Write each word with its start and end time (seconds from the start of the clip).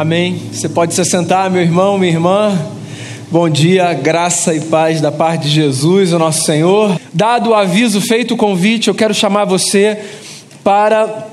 Amém. 0.00 0.40
Você 0.52 0.68
pode 0.68 0.94
se 0.94 1.04
sentar, 1.04 1.50
meu 1.50 1.60
irmão, 1.60 1.98
minha 1.98 2.12
irmã. 2.12 2.56
Bom 3.32 3.48
dia, 3.48 3.92
graça 3.94 4.54
e 4.54 4.60
paz 4.60 5.00
da 5.00 5.10
parte 5.10 5.48
de 5.48 5.50
Jesus, 5.50 6.12
o 6.12 6.20
nosso 6.20 6.44
Senhor. 6.44 7.00
Dado 7.12 7.50
o 7.50 7.54
aviso, 7.54 8.00
feito 8.00 8.34
o 8.34 8.36
convite, 8.36 8.86
eu 8.86 8.94
quero 8.94 9.12
chamar 9.12 9.44
você 9.44 9.98
para 10.62 11.26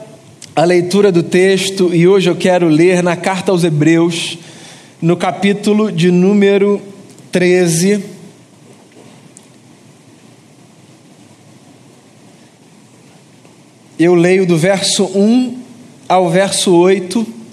a 0.55 0.63
leitura 0.63 1.11
do 1.11 1.21
texto 1.21 1.93
e 1.93 2.07
hoje 2.07 2.27
eu 2.27 2.35
quero 2.35 2.67
ler 2.67 3.03
na 3.03 3.15
carta 3.15 3.51
aos 3.51 3.63
Hebreus, 3.63 4.39
no 4.99 5.15
capítulo 5.15 5.91
de 5.91 6.09
número 6.09 6.81
13. 7.31 8.03
Eu 13.99 14.15
leio 14.15 14.43
do 14.43 14.57
verso 14.57 15.05
1 15.13 15.55
ao 16.09 16.31
verso 16.31 16.73
8 16.73 17.44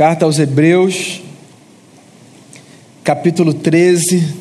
Carta 0.00 0.24
aos 0.24 0.38
Hebreus, 0.38 1.20
capítulo 3.04 3.52
13, 3.52 4.34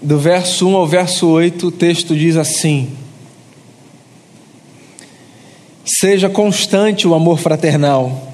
do 0.00 0.16
verso 0.16 0.68
1 0.68 0.76
ao 0.76 0.86
verso 0.86 1.26
8, 1.26 1.66
o 1.66 1.72
texto 1.72 2.14
diz 2.14 2.36
assim: 2.36 2.88
Seja 5.84 6.28
constante 6.28 7.08
o 7.08 7.14
amor 7.14 7.40
fraternal. 7.40 8.32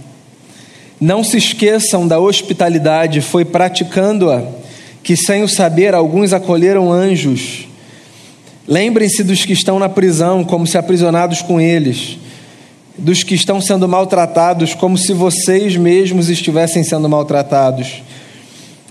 Não 1.01 1.25
se 1.25 1.39
esqueçam 1.39 2.07
da 2.07 2.21
hospitalidade, 2.21 3.23
foi 3.23 3.47
praticando-a 3.47 4.47
que, 5.03 5.17
sem 5.17 5.43
o 5.43 5.49
saber, 5.49 5.95
alguns 5.95 6.35
acolheram 6.35 6.93
anjos. 6.93 7.67
Lembrem-se 8.69 9.25
dos 9.25 9.43
que 9.47 9.55
estão 9.55 9.79
na 9.79 9.89
prisão, 9.89 10.45
como 10.45 10.67
se 10.67 10.77
aprisionados 10.77 11.41
com 11.41 11.59
eles 11.59 12.19
dos 12.97 13.23
que 13.23 13.35
estão 13.35 13.61
sendo 13.61 13.89
maltratados, 13.89 14.75
como 14.75 14.99
se 14.99 15.13
vocês 15.13 15.77
mesmos 15.77 16.29
estivessem 16.29 16.85
sendo 16.85 17.09
maltratados. 17.09 18.03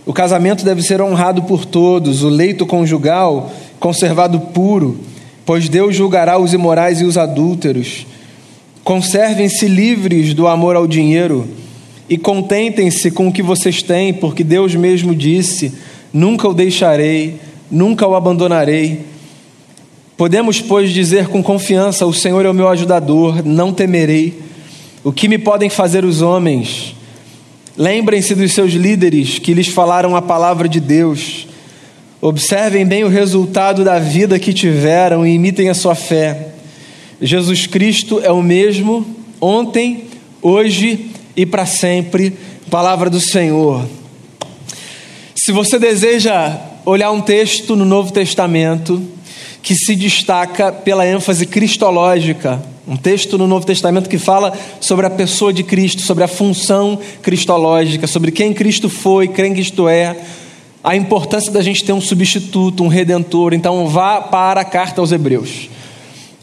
O 0.05 0.13
casamento 0.13 0.65
deve 0.65 0.81
ser 0.81 1.01
honrado 1.01 1.43
por 1.43 1.65
todos, 1.65 2.23
o 2.23 2.29
leito 2.29 2.65
conjugal 2.65 3.51
conservado 3.79 4.39
puro, 4.39 4.99
pois 5.45 5.67
Deus 5.67 5.95
julgará 5.95 6.37
os 6.37 6.53
imorais 6.53 7.01
e 7.01 7.05
os 7.05 7.17
adúlteros. 7.17 8.05
Conservem-se 8.83 9.67
livres 9.67 10.33
do 10.33 10.47
amor 10.47 10.75
ao 10.75 10.87
dinheiro 10.87 11.47
e 12.09 12.17
contentem-se 12.17 13.11
com 13.11 13.27
o 13.27 13.31
que 13.31 13.41
vocês 13.41 13.81
têm, 13.81 14.13
porque 14.13 14.43
Deus 14.43 14.75
mesmo 14.75 15.15
disse: 15.15 15.71
Nunca 16.11 16.47
o 16.47 16.53
deixarei, 16.53 17.39
nunca 17.69 18.07
o 18.07 18.15
abandonarei. 18.15 19.05
Podemos, 20.21 20.61
pois, 20.61 20.91
dizer 20.91 21.29
com 21.29 21.41
confiança: 21.41 22.05
O 22.05 22.13
Senhor 22.13 22.45
é 22.45 22.49
o 22.51 22.53
meu 22.53 22.69
ajudador, 22.69 23.43
não 23.43 23.73
temerei. 23.73 24.39
O 25.03 25.11
que 25.11 25.27
me 25.27 25.39
podem 25.39 25.67
fazer 25.67 26.05
os 26.05 26.21
homens? 26.21 26.95
Lembrem-se 27.75 28.35
dos 28.35 28.53
seus 28.53 28.73
líderes 28.73 29.39
que 29.39 29.51
lhes 29.51 29.69
falaram 29.69 30.15
a 30.15 30.21
palavra 30.21 30.69
de 30.69 30.79
Deus. 30.79 31.47
Observem 32.21 32.85
bem 32.85 33.03
o 33.03 33.07
resultado 33.07 33.83
da 33.83 33.97
vida 33.97 34.37
que 34.37 34.53
tiveram 34.53 35.25
e 35.25 35.33
imitem 35.33 35.69
a 35.69 35.73
sua 35.73 35.95
fé. 35.95 36.49
Jesus 37.19 37.65
Cristo 37.65 38.21
é 38.23 38.31
o 38.31 38.43
mesmo 38.43 39.03
ontem, 39.41 40.03
hoje 40.39 41.09
e 41.35 41.47
para 41.47 41.65
sempre. 41.65 42.37
Palavra 42.69 43.09
do 43.09 43.19
Senhor. 43.19 43.87
Se 45.33 45.51
você 45.51 45.79
deseja 45.79 46.59
olhar 46.85 47.09
um 47.09 47.21
texto 47.21 47.75
no 47.75 47.85
Novo 47.85 48.13
Testamento, 48.13 49.01
que 49.61 49.75
se 49.75 49.95
destaca 49.95 50.71
pela 50.71 51.07
ênfase 51.07 51.45
cristológica. 51.45 52.61
Um 52.87 52.97
texto 52.97 53.37
no 53.37 53.47
Novo 53.47 53.65
Testamento 53.65 54.09
que 54.09 54.17
fala 54.17 54.53
sobre 54.79 55.05
a 55.05 55.09
pessoa 55.09 55.53
de 55.53 55.63
Cristo, 55.63 56.01
sobre 56.01 56.23
a 56.23 56.27
função 56.27 56.99
cristológica, 57.21 58.07
sobre 58.07 58.31
quem 58.31 58.53
Cristo 58.53 58.89
foi, 58.89 59.27
quem 59.27 59.53
Cristo 59.53 59.87
é, 59.87 60.17
a 60.83 60.95
importância 60.95 61.51
da 61.51 61.61
gente 61.61 61.83
ter 61.83 61.93
um 61.93 62.01
substituto, 62.01 62.83
um 62.83 62.87
redentor. 62.87 63.53
Então, 63.53 63.87
vá 63.87 64.19
para 64.19 64.61
a 64.61 64.65
carta 64.65 64.99
aos 64.99 65.11
Hebreus. 65.11 65.69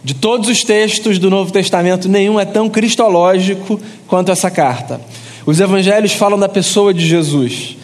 De 0.04 0.14
todos 0.14 0.48
os 0.48 0.62
textos 0.62 1.18
do 1.18 1.28
Novo 1.28 1.50
Testamento, 1.50 2.08
nenhum 2.08 2.38
é 2.38 2.44
tão 2.44 2.68
cristológico 2.68 3.80
quanto 4.06 4.30
essa 4.30 4.48
carta. 4.48 5.00
Os 5.44 5.58
evangelhos 5.58 6.12
falam 6.12 6.38
da 6.38 6.48
pessoa 6.48 6.94
de 6.94 7.04
Jesus 7.04 7.77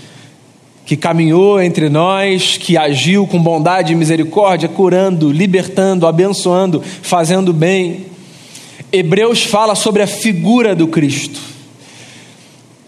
que 0.84 0.96
caminhou 0.96 1.60
entre 1.60 1.88
nós, 1.88 2.58
que 2.58 2.76
agiu 2.76 3.26
com 3.26 3.42
bondade 3.42 3.92
e 3.92 3.96
misericórdia, 3.96 4.68
curando, 4.68 5.32
libertando, 5.32 6.06
abençoando, 6.06 6.82
fazendo 7.02 7.52
bem. 7.52 8.06
Hebreus 8.92 9.42
fala 9.44 9.74
sobre 9.74 10.02
a 10.02 10.06
figura 10.06 10.74
do 10.74 10.86
Cristo, 10.86 11.40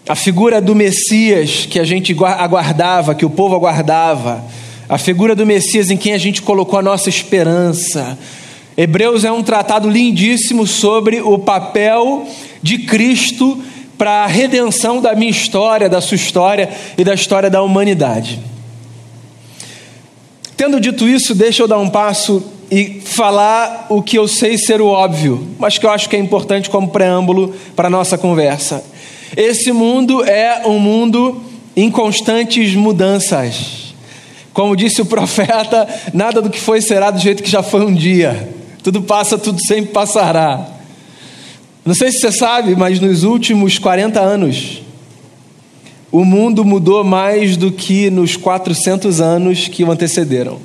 a 0.07 0.15
figura 0.15 0.61
do 0.61 0.75
Messias 0.75 1.65
que 1.65 1.79
a 1.79 1.83
gente 1.83 2.15
aguardava, 2.21 3.15
que 3.15 3.25
o 3.25 3.29
povo 3.29 3.55
aguardava, 3.55 4.45
a 4.87 4.97
figura 4.97 5.35
do 5.35 5.45
Messias 5.45 5.89
em 5.89 5.97
quem 5.97 6.13
a 6.13 6.17
gente 6.17 6.41
colocou 6.41 6.79
a 6.79 6.83
nossa 6.83 7.09
esperança. 7.09 8.17
Hebreus 8.77 9.23
é 9.25 9.31
um 9.31 9.41
tratado 9.41 9.89
lindíssimo 9.89 10.67
sobre 10.67 11.19
o 11.19 11.39
papel 11.39 12.27
de 12.61 12.77
Cristo 12.77 13.61
para 13.97 14.23
a 14.23 14.27
redenção 14.27 15.01
da 15.01 15.15
minha 15.15 15.31
história, 15.31 15.89
da 15.89 15.99
sua 15.99 16.15
história 16.15 16.69
e 16.97 17.03
da 17.03 17.13
história 17.13 17.49
da 17.49 17.61
humanidade. 17.63 18.39
Tendo 20.55 20.79
dito 20.79 21.07
isso, 21.07 21.33
deixa 21.35 21.63
eu 21.63 21.67
dar 21.67 21.77
um 21.77 21.89
passo 21.89 22.43
e 22.69 23.01
falar 23.03 23.87
o 23.89 24.01
que 24.01 24.17
eu 24.17 24.27
sei 24.27 24.57
ser 24.57 24.81
o 24.81 24.87
óbvio, 24.87 25.47
mas 25.57 25.77
que 25.77 25.85
eu 25.85 25.89
acho 25.89 26.09
que 26.09 26.15
é 26.15 26.19
importante 26.19 26.69
como 26.69 26.89
preâmbulo 26.89 27.53
para 27.75 27.87
a 27.87 27.91
nossa 27.91 28.17
conversa. 28.17 28.83
Esse 29.35 29.71
mundo 29.71 30.23
é 30.23 30.63
um 30.65 30.79
mundo 30.79 31.41
em 31.75 31.89
constantes 31.89 32.75
mudanças. 32.75 33.93
Como 34.53 34.75
disse 34.75 35.01
o 35.01 35.05
profeta, 35.05 35.87
nada 36.13 36.41
do 36.41 36.49
que 36.49 36.59
foi 36.59 36.81
será 36.81 37.11
do 37.11 37.19
jeito 37.19 37.43
que 37.43 37.49
já 37.49 37.61
foi 37.61 37.85
um 37.85 37.93
dia. 37.93 38.49
Tudo 38.83 39.01
passa, 39.01 39.37
tudo 39.37 39.61
sempre 39.63 39.91
passará. 39.91 40.76
Não 41.87 41.95
sei 41.95 42.11
se 42.11 42.19
você 42.19 42.33
sabe, 42.33 42.75
mas 42.75 42.99
nos 42.99 43.23
últimos 43.23 43.79
40 43.79 44.19
anos, 44.19 44.81
o 46.11 46.25
mundo 46.25 46.65
mudou 46.65 47.01
mais 47.01 47.55
do 47.55 47.71
que 47.71 48.09
nos 48.09 48.35
400 48.35 49.21
anos 49.21 49.69
que 49.69 49.85
o 49.85 49.89
antecederam. 49.89 50.59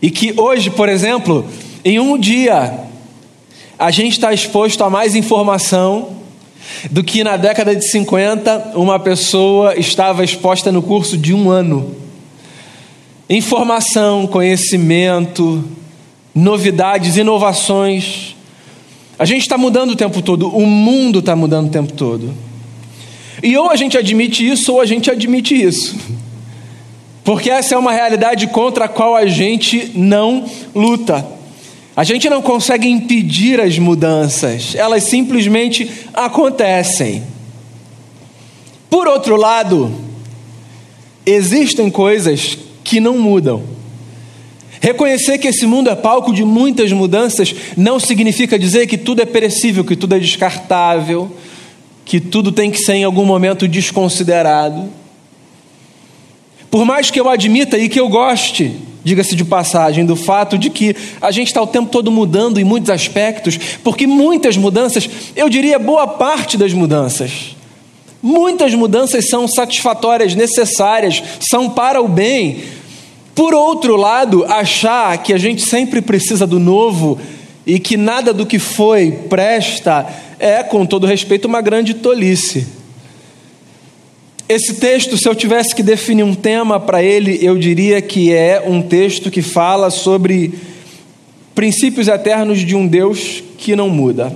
E 0.00 0.10
que 0.10 0.32
hoje, 0.34 0.70
por 0.70 0.88
exemplo, 0.88 1.44
em 1.84 2.00
um 2.00 2.16
dia, 2.16 2.72
a 3.78 3.90
gente 3.90 4.12
está 4.12 4.32
exposto 4.32 4.82
a 4.82 4.88
mais 4.88 5.14
informação 5.14 6.16
do 6.90 7.04
que 7.04 7.22
na 7.22 7.36
década 7.36 7.76
de 7.76 7.84
50 7.84 8.72
uma 8.76 8.98
pessoa 8.98 9.78
estava 9.78 10.24
exposta 10.24 10.72
no 10.72 10.80
curso 10.80 11.18
de 11.18 11.34
um 11.34 11.50
ano. 11.50 11.94
Informação, 13.28 14.26
conhecimento, 14.26 15.62
novidades, 16.34 17.18
inovações 17.18 18.37
a 19.18 19.24
gente 19.24 19.42
está 19.42 19.58
mudando 19.58 19.90
o 19.90 19.96
tempo 19.96 20.22
todo, 20.22 20.48
o 20.48 20.64
mundo 20.64 21.18
está 21.18 21.34
mudando 21.34 21.66
o 21.66 21.70
tempo 21.70 21.92
todo. 21.92 22.32
E 23.42 23.56
ou 23.56 23.70
a 23.70 23.76
gente 23.76 23.98
admite 23.98 24.48
isso, 24.48 24.72
ou 24.72 24.80
a 24.80 24.86
gente 24.86 25.10
admite 25.10 25.60
isso. 25.60 25.96
Porque 27.24 27.50
essa 27.50 27.74
é 27.74 27.78
uma 27.78 27.92
realidade 27.92 28.46
contra 28.46 28.84
a 28.84 28.88
qual 28.88 29.16
a 29.16 29.26
gente 29.26 29.90
não 29.94 30.48
luta. 30.74 31.26
A 31.96 32.04
gente 32.04 32.30
não 32.30 32.40
consegue 32.40 32.88
impedir 32.88 33.60
as 33.60 33.76
mudanças, 33.76 34.74
elas 34.76 35.02
simplesmente 35.02 35.90
acontecem. 36.14 37.24
Por 38.88 39.08
outro 39.08 39.34
lado, 39.34 39.92
existem 41.26 41.90
coisas 41.90 42.56
que 42.84 43.00
não 43.00 43.18
mudam. 43.18 43.77
Reconhecer 44.80 45.38
que 45.38 45.48
esse 45.48 45.66
mundo 45.66 45.90
é 45.90 45.96
palco 45.96 46.32
de 46.32 46.44
muitas 46.44 46.92
mudanças 46.92 47.54
não 47.76 47.98
significa 47.98 48.58
dizer 48.58 48.86
que 48.86 48.96
tudo 48.96 49.22
é 49.22 49.26
perecível, 49.26 49.84
que 49.84 49.96
tudo 49.96 50.14
é 50.14 50.18
descartável, 50.18 51.30
que 52.04 52.20
tudo 52.20 52.52
tem 52.52 52.70
que 52.70 52.78
ser 52.78 52.94
em 52.94 53.04
algum 53.04 53.24
momento 53.24 53.66
desconsiderado. 53.66 54.88
Por 56.70 56.84
mais 56.84 57.10
que 57.10 57.18
eu 57.18 57.28
admita 57.28 57.78
e 57.78 57.88
que 57.88 57.98
eu 57.98 58.08
goste, 58.08 58.76
diga-se 59.02 59.34
de 59.34 59.44
passagem, 59.44 60.04
do 60.04 60.14
fato 60.14 60.58
de 60.58 60.70
que 60.70 60.94
a 61.20 61.30
gente 61.30 61.48
está 61.48 61.62
o 61.62 61.66
tempo 61.66 61.90
todo 61.90 62.10
mudando 62.10 62.60
em 62.60 62.64
muitos 62.64 62.90
aspectos, 62.90 63.58
porque 63.82 64.06
muitas 64.06 64.56
mudanças, 64.56 65.08
eu 65.34 65.48
diria 65.48 65.78
boa 65.78 66.06
parte 66.06 66.56
das 66.56 66.72
mudanças, 66.72 67.56
muitas 68.22 68.74
mudanças 68.74 69.28
são 69.28 69.48
satisfatórias, 69.48 70.34
necessárias, 70.34 71.22
são 71.40 71.70
para 71.70 72.02
o 72.02 72.08
bem, 72.08 72.62
por 73.38 73.54
outro 73.54 73.94
lado, 73.94 74.44
achar 74.46 75.16
que 75.22 75.32
a 75.32 75.38
gente 75.38 75.62
sempre 75.62 76.02
precisa 76.02 76.44
do 76.44 76.58
novo 76.58 77.20
e 77.64 77.78
que 77.78 77.96
nada 77.96 78.32
do 78.34 78.44
que 78.44 78.58
foi 78.58 79.12
presta 79.12 80.04
é, 80.40 80.60
com 80.64 80.84
todo 80.84 81.06
respeito, 81.06 81.46
uma 81.46 81.60
grande 81.60 81.94
tolice. 81.94 82.66
Esse 84.48 84.74
texto, 84.80 85.16
se 85.16 85.28
eu 85.28 85.36
tivesse 85.36 85.72
que 85.72 85.84
definir 85.84 86.24
um 86.24 86.34
tema 86.34 86.80
para 86.80 87.00
ele, 87.00 87.38
eu 87.40 87.56
diria 87.56 88.02
que 88.02 88.32
é 88.32 88.60
um 88.66 88.82
texto 88.82 89.30
que 89.30 89.40
fala 89.40 89.88
sobre 89.88 90.54
princípios 91.54 92.08
eternos 92.08 92.58
de 92.58 92.74
um 92.74 92.88
Deus 92.88 93.44
que 93.56 93.76
não 93.76 93.88
muda. 93.88 94.34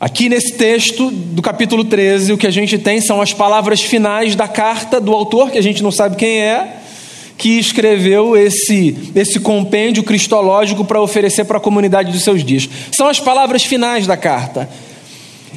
Aqui 0.00 0.30
nesse 0.30 0.54
texto 0.54 1.10
do 1.10 1.42
capítulo 1.42 1.84
13, 1.84 2.32
o 2.32 2.38
que 2.38 2.46
a 2.46 2.50
gente 2.50 2.78
tem 2.78 3.02
são 3.02 3.20
as 3.20 3.34
palavras 3.34 3.82
finais 3.82 4.34
da 4.34 4.48
carta 4.48 4.98
do 4.98 5.12
autor, 5.12 5.50
que 5.50 5.58
a 5.58 5.62
gente 5.62 5.82
não 5.82 5.92
sabe 5.92 6.16
quem 6.16 6.40
é, 6.40 6.78
que 7.38 7.58
escreveu 7.58 8.36
esse, 8.36 9.12
esse 9.14 9.38
compêndio 9.38 10.02
cristológico 10.02 10.84
para 10.84 11.00
oferecer 11.00 11.44
para 11.44 11.58
a 11.58 11.60
comunidade 11.60 12.10
dos 12.10 12.24
seus 12.24 12.44
dias. 12.44 12.68
São 12.90 13.06
as 13.06 13.20
palavras 13.20 13.62
finais 13.62 14.06
da 14.06 14.16
carta. 14.16 14.68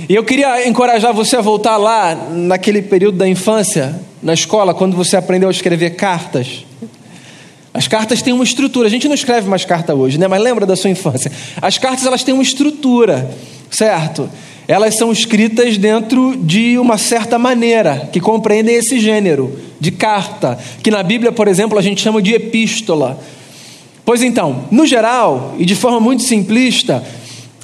E 0.07 0.13
eu 0.13 0.23
queria 0.23 0.67
encorajar 0.67 1.11
você 1.13 1.35
a 1.35 1.41
voltar 1.41 1.77
lá, 1.77 2.15
naquele 2.29 2.83
período 2.83 3.17
da 3.17 3.27
infância, 3.27 3.99
na 4.21 4.33
escola, 4.33 4.73
quando 4.75 4.95
você 4.95 5.17
aprendeu 5.17 5.49
a 5.49 5.51
escrever 5.51 5.95
cartas. 5.95 6.65
As 7.73 7.87
cartas 7.87 8.21
têm 8.21 8.31
uma 8.31 8.43
estrutura. 8.43 8.87
A 8.87 8.91
gente 8.91 9.07
não 9.07 9.15
escreve 9.15 9.49
mais 9.49 9.65
carta 9.65 9.95
hoje, 9.95 10.19
né? 10.19 10.27
Mas 10.27 10.41
lembra 10.41 10.65
da 10.65 10.75
sua 10.75 10.89
infância. 10.89 11.31
As 11.61 11.77
cartas 11.77 12.05
elas 12.05 12.23
têm 12.23 12.33
uma 12.33 12.43
estrutura 12.43 13.29
certo? 13.71 14.29
Elas 14.67 14.95
são 14.95 15.11
escritas 15.11 15.77
dentro 15.77 16.35
de 16.37 16.77
uma 16.77 16.97
certa 16.97 17.37
maneira, 17.37 18.09
que 18.11 18.19
compreendem 18.19 18.75
esse 18.75 18.99
gênero 18.99 19.57
de 19.79 19.91
carta, 19.91 20.57
que 20.83 20.91
na 20.91 21.01
Bíblia, 21.03 21.31
por 21.31 21.47
exemplo, 21.47 21.77
a 21.77 21.81
gente 21.81 22.01
chama 22.01 22.21
de 22.21 22.33
epístola. 22.33 23.19
Pois 24.05 24.21
então, 24.21 24.65
no 24.71 24.85
geral 24.85 25.55
e 25.57 25.65
de 25.65 25.75
forma 25.75 25.99
muito 25.99 26.23
simplista, 26.23 27.03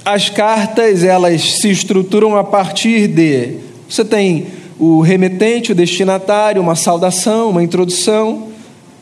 as 0.04 0.30
cartas 0.30 1.04
elas 1.04 1.60
se 1.60 1.70
estruturam 1.70 2.36
a 2.36 2.44
partir 2.44 3.08
de 3.08 3.58
você 3.90 4.04
tem 4.04 4.48
o 4.80 5.02
remetente, 5.02 5.72
o 5.72 5.76
destinatário, 5.76 6.62
uma 6.62 6.76
saudação, 6.76 7.50
uma 7.50 7.64
introdução, 7.64 8.48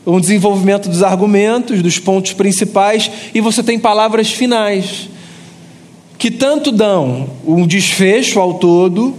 um 0.06 0.20
desenvolvimento 0.20 0.88
dos 0.88 1.02
argumentos, 1.02 1.82
dos 1.82 1.98
pontos 1.98 2.34
principais, 2.34 3.10
e 3.34 3.42
você 3.42 3.64
tem 3.64 3.80
palavras 3.80 4.32
finais 4.32 5.10
que 6.18 6.32
tanto 6.32 6.72
dão 6.72 7.30
um 7.46 7.66
desfecho 7.68 8.40
ao 8.40 8.56
todo, 8.56 9.16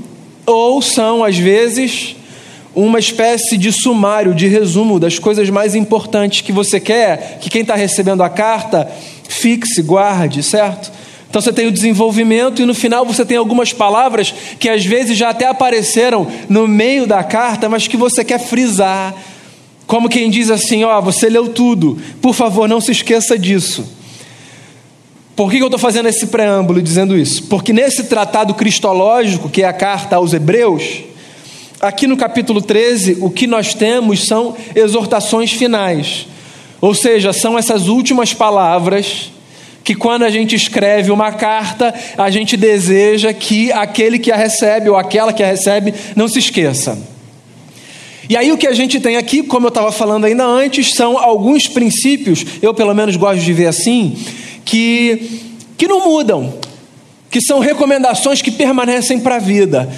ou 0.47 0.81
são, 0.81 1.25
às 1.25 1.37
vezes, 1.37 2.17
uma 2.75 2.99
espécie 2.99 3.57
de 3.57 3.73
sumário, 3.73 4.35
de 4.35 4.47
resumo 4.47 5.01
das 5.01 5.19
coisas 5.19 5.49
mais 5.49 5.75
importantes 5.75 6.43
que 6.43 6.53
você 6.53 6.79
quer 6.79 7.39
que 7.41 7.49
quem 7.49 7.63
está 7.63 7.75
recebendo 7.75 8.23
a 8.23 8.29
carta 8.29 8.91
fixe, 9.29 9.83
guarde, 9.83 10.43
certo? 10.43 10.93
Então 11.29 11.41
você 11.41 11.53
tem 11.53 11.67
o 11.67 11.73
desenvolvimento 11.73 12.63
e 12.63 12.67
no 12.67 12.75
final 12.75 13.05
você 13.05 13.25
tem 13.25 13.37
algumas 13.37 13.73
palavras 13.73 14.33
que 14.59 14.69
às 14.69 14.85
vezes 14.85 15.19
já 15.19 15.31
até 15.31 15.47
apareceram 15.47 16.27
no 16.49 16.69
meio 16.69 17.07
da 17.07 17.25
carta, 17.25 17.69
mas 17.69 17.89
que 17.89 17.97
você 17.97 18.25
quer 18.25 18.39
frisar. 18.39 19.15
Como 19.87 20.09
quem 20.09 20.31
diz 20.31 20.51
assim: 20.51 20.85
ó, 20.85 21.01
você 21.01 21.29
leu 21.29 21.49
tudo, 21.49 21.99
por 22.21 22.35
favor, 22.35 22.69
não 22.69 22.81
se 22.81 22.93
esqueça 22.93 23.39
disso. 23.39 23.96
Por 25.37 25.51
que 25.51 25.59
eu 25.59 25.67
estou 25.67 25.79
fazendo 25.79 26.09
esse 26.09 26.29
preâmbulo 26.29 26.81
dizendo 26.81 27.15
isso? 27.15 27.43
Porque 27.45 27.71
nesse 27.71 28.05
tratado 28.05 28.55
cristológico, 28.55 29.51
que 29.51 29.63
é 29.63 29.67
a 29.67 29.73
carta 29.73 30.17
aos 30.17 30.33
Hebreus, 30.33 31.03
aqui 31.79 32.07
no 32.07 32.17
capítulo 32.17 32.63
13, 32.63 33.19
o 33.21 33.29
que 33.29 33.47
nós 33.47 33.75
temos 33.75 34.27
são 34.27 34.57
exortações 34.75 35.53
finais. 35.53 36.27
Ou 36.81 36.95
seja, 36.95 37.35
são 37.35 37.59
essas 37.59 37.87
últimas 37.87 38.33
palavras 38.33 39.31
que 39.85 39.95
quando 39.95 40.25
a 40.25 40.31
gente 40.31 40.57
escreve 40.57 41.13
uma 41.13 41.31
carta, 41.31 41.95
a 42.17 42.31
gente 42.31 42.57
deseja 42.57 43.31
que 43.35 43.71
aquele 43.73 44.19
que 44.19 44.33
a 44.33 44.37
recebe 44.37 44.89
ou 44.89 44.97
aquela 44.97 45.35
que 45.35 45.43
a 45.43 45.47
recebe 45.47 45.93
não 46.17 46.29
se 46.29 46.39
esqueça. 46.39 46.99
E 48.29 48.37
aí 48.37 48.51
o 48.51 48.57
que 48.57 48.67
a 48.67 48.73
gente 48.73 48.99
tem 48.99 49.17
aqui, 49.17 49.43
como 49.43 49.67
eu 49.67 49.69
estava 49.69 49.93
falando 49.93 50.25
ainda 50.25 50.45
antes, 50.45 50.95
são 50.95 51.19
alguns 51.19 51.69
princípios, 51.69 52.45
eu 52.61 52.75
pelo 52.75 52.95
menos 52.95 53.17
gosto 53.17 53.41
de 53.41 53.53
ver 53.53 53.67
assim, 53.67 54.17
que, 54.67 55.57
que 55.79 55.89
não 55.89 56.05
mudam, 56.05 56.53
que 57.31 57.41
são 57.41 57.61
recomendações 57.61 58.43
que 58.43 58.51
permanecem 58.51 59.19
para 59.19 59.37
a 59.37 59.39
vida. 59.39 59.89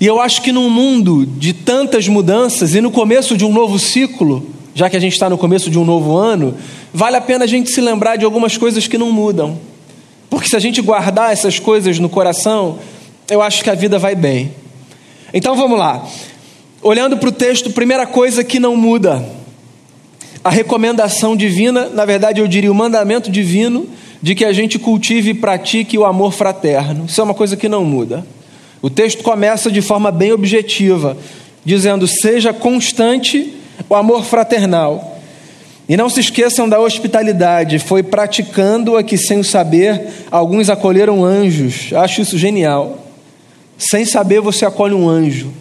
E 0.00 0.06
eu 0.06 0.20
acho 0.20 0.40
que 0.40 0.52
num 0.52 0.70
mundo 0.70 1.26
de 1.26 1.52
tantas 1.52 2.08
mudanças 2.08 2.74
e 2.74 2.80
no 2.80 2.90
começo 2.90 3.36
de 3.36 3.44
um 3.44 3.52
novo 3.52 3.78
ciclo, 3.78 4.46
já 4.74 4.88
que 4.88 4.96
a 4.96 5.00
gente 5.00 5.12
está 5.12 5.28
no 5.28 5.36
começo 5.36 5.68
de 5.68 5.78
um 5.78 5.84
novo 5.84 6.16
ano, 6.16 6.54
vale 6.94 7.16
a 7.16 7.20
pena 7.20 7.44
a 7.44 7.48
gente 7.48 7.70
se 7.70 7.80
lembrar 7.80 8.16
de 8.16 8.24
algumas 8.24 8.56
coisas 8.56 8.86
que 8.86 8.96
não 8.96 9.12
mudam. 9.12 9.58
Porque 10.30 10.48
se 10.48 10.56
a 10.56 10.60
gente 10.60 10.80
guardar 10.80 11.32
essas 11.32 11.58
coisas 11.58 11.98
no 11.98 12.08
coração, 12.08 12.78
eu 13.28 13.42
acho 13.42 13.62
que 13.62 13.70
a 13.70 13.74
vida 13.74 13.98
vai 13.98 14.14
bem. 14.14 14.54
Então 15.34 15.54
vamos 15.54 15.78
lá. 15.78 16.06
Olhando 16.80 17.16
para 17.16 17.28
o 17.28 17.32
texto, 17.32 17.70
primeira 17.70 18.06
coisa 18.06 18.42
que 18.42 18.58
não 18.58 18.76
muda: 18.76 19.24
a 20.42 20.50
recomendação 20.50 21.36
divina, 21.36 21.88
na 21.88 22.04
verdade 22.04 22.40
eu 22.40 22.48
diria 22.48 22.72
o 22.72 22.74
mandamento 22.74 23.30
divino, 23.30 23.86
de 24.22 24.36
que 24.36 24.44
a 24.44 24.52
gente 24.52 24.78
cultive 24.78 25.30
e 25.30 25.34
pratique 25.34 25.98
o 25.98 26.04
amor 26.04 26.32
fraterno. 26.32 27.06
Isso 27.06 27.20
é 27.20 27.24
uma 27.24 27.34
coisa 27.34 27.56
que 27.56 27.68
não 27.68 27.84
muda. 27.84 28.24
O 28.80 28.88
texto 28.88 29.22
começa 29.22 29.70
de 29.70 29.82
forma 29.82 30.12
bem 30.12 30.32
objetiva, 30.32 31.16
dizendo: 31.64 32.06
seja 32.06 32.52
constante 32.52 33.54
o 33.88 33.94
amor 33.94 34.24
fraternal. 34.24 35.18
E 35.88 35.96
não 35.96 36.08
se 36.08 36.20
esqueçam 36.20 36.68
da 36.68 36.80
hospitalidade, 36.80 37.80
foi 37.80 38.04
praticando-a 38.04 39.02
que, 39.02 39.18
sem 39.18 39.40
o 39.40 39.44
saber, 39.44 40.08
alguns 40.30 40.70
acolheram 40.70 41.24
anjos. 41.24 41.92
Acho 41.92 42.22
isso 42.22 42.38
genial. 42.38 43.04
Sem 43.76 44.04
saber, 44.04 44.40
você 44.40 44.64
acolhe 44.64 44.94
um 44.94 45.08
anjo. 45.08 45.52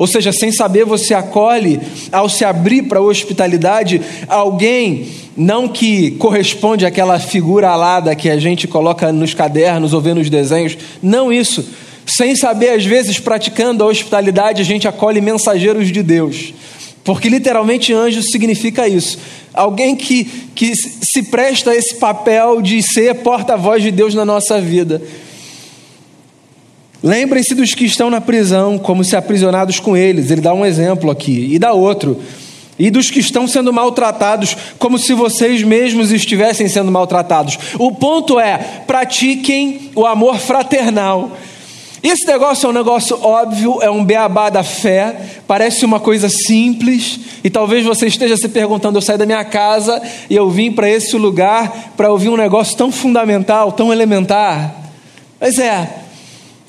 Ou 0.00 0.06
seja, 0.06 0.32
sem 0.32 0.50
saber, 0.50 0.86
você 0.86 1.12
acolhe, 1.12 1.78
ao 2.10 2.26
se 2.26 2.42
abrir 2.42 2.84
para 2.84 3.00
a 3.00 3.02
hospitalidade, 3.02 4.00
alguém 4.26 5.08
não 5.36 5.68
que 5.68 6.12
corresponde 6.12 6.86
àquela 6.86 7.18
figura 7.18 7.68
alada 7.68 8.16
que 8.16 8.30
a 8.30 8.38
gente 8.38 8.66
coloca 8.66 9.12
nos 9.12 9.34
cadernos 9.34 9.92
ou 9.92 10.00
vê 10.00 10.14
nos 10.14 10.30
desenhos, 10.30 10.78
não 11.02 11.30
isso. 11.30 11.68
Sem 12.06 12.34
saber, 12.34 12.70
às 12.70 12.86
vezes, 12.86 13.18
praticando 13.18 13.84
a 13.84 13.88
hospitalidade, 13.88 14.62
a 14.62 14.64
gente 14.64 14.88
acolhe 14.88 15.20
mensageiros 15.20 15.92
de 15.92 16.02
Deus. 16.02 16.54
Porque 17.04 17.28
literalmente 17.28 17.92
anjo 17.92 18.22
significa 18.22 18.88
isso. 18.88 19.18
Alguém 19.52 19.94
que, 19.94 20.24
que 20.54 20.74
se 20.74 21.24
presta 21.24 21.72
a 21.72 21.76
esse 21.76 21.96
papel 21.96 22.62
de 22.62 22.82
ser 22.82 23.16
porta-voz 23.16 23.82
de 23.82 23.90
Deus 23.90 24.14
na 24.14 24.24
nossa 24.24 24.58
vida. 24.62 25.02
Lembrem-se 27.02 27.54
dos 27.54 27.74
que 27.74 27.84
estão 27.84 28.10
na 28.10 28.20
prisão, 28.20 28.78
como 28.78 29.02
se 29.02 29.16
aprisionados 29.16 29.80
com 29.80 29.96
eles. 29.96 30.30
Ele 30.30 30.40
dá 30.40 30.52
um 30.52 30.66
exemplo 30.66 31.10
aqui, 31.10 31.48
e 31.52 31.58
dá 31.58 31.72
outro. 31.72 32.20
E 32.78 32.90
dos 32.90 33.10
que 33.10 33.20
estão 33.20 33.46
sendo 33.46 33.72
maltratados, 33.72 34.56
como 34.78 34.98
se 34.98 35.12
vocês 35.12 35.62
mesmos 35.62 36.10
estivessem 36.10 36.68
sendo 36.68 36.90
maltratados. 36.90 37.58
O 37.78 37.92
ponto 37.92 38.40
é: 38.40 38.58
pratiquem 38.86 39.90
o 39.94 40.06
amor 40.06 40.38
fraternal. 40.38 41.36
Esse 42.02 42.26
negócio 42.26 42.66
é 42.66 42.70
um 42.70 42.72
negócio 42.72 43.22
óbvio, 43.22 43.82
é 43.82 43.90
um 43.90 44.02
beabá 44.02 44.48
da 44.48 44.62
fé, 44.62 45.20
parece 45.46 45.84
uma 45.84 46.00
coisa 46.00 46.30
simples, 46.30 47.20
e 47.44 47.50
talvez 47.50 47.84
você 47.84 48.06
esteja 48.06 48.36
se 48.36 48.48
perguntando: 48.48 48.96
eu 48.96 49.02
saí 49.02 49.18
da 49.18 49.26
minha 49.26 49.44
casa 49.44 50.00
e 50.28 50.34
eu 50.34 50.48
vim 50.48 50.72
para 50.72 50.88
esse 50.88 51.16
lugar 51.16 51.92
para 51.96 52.10
ouvir 52.10 52.30
um 52.30 52.36
negócio 52.36 52.76
tão 52.76 52.90
fundamental, 52.90 53.72
tão 53.72 53.92
elementar. 53.92 54.74
Mas 55.38 55.58
é, 55.58 55.99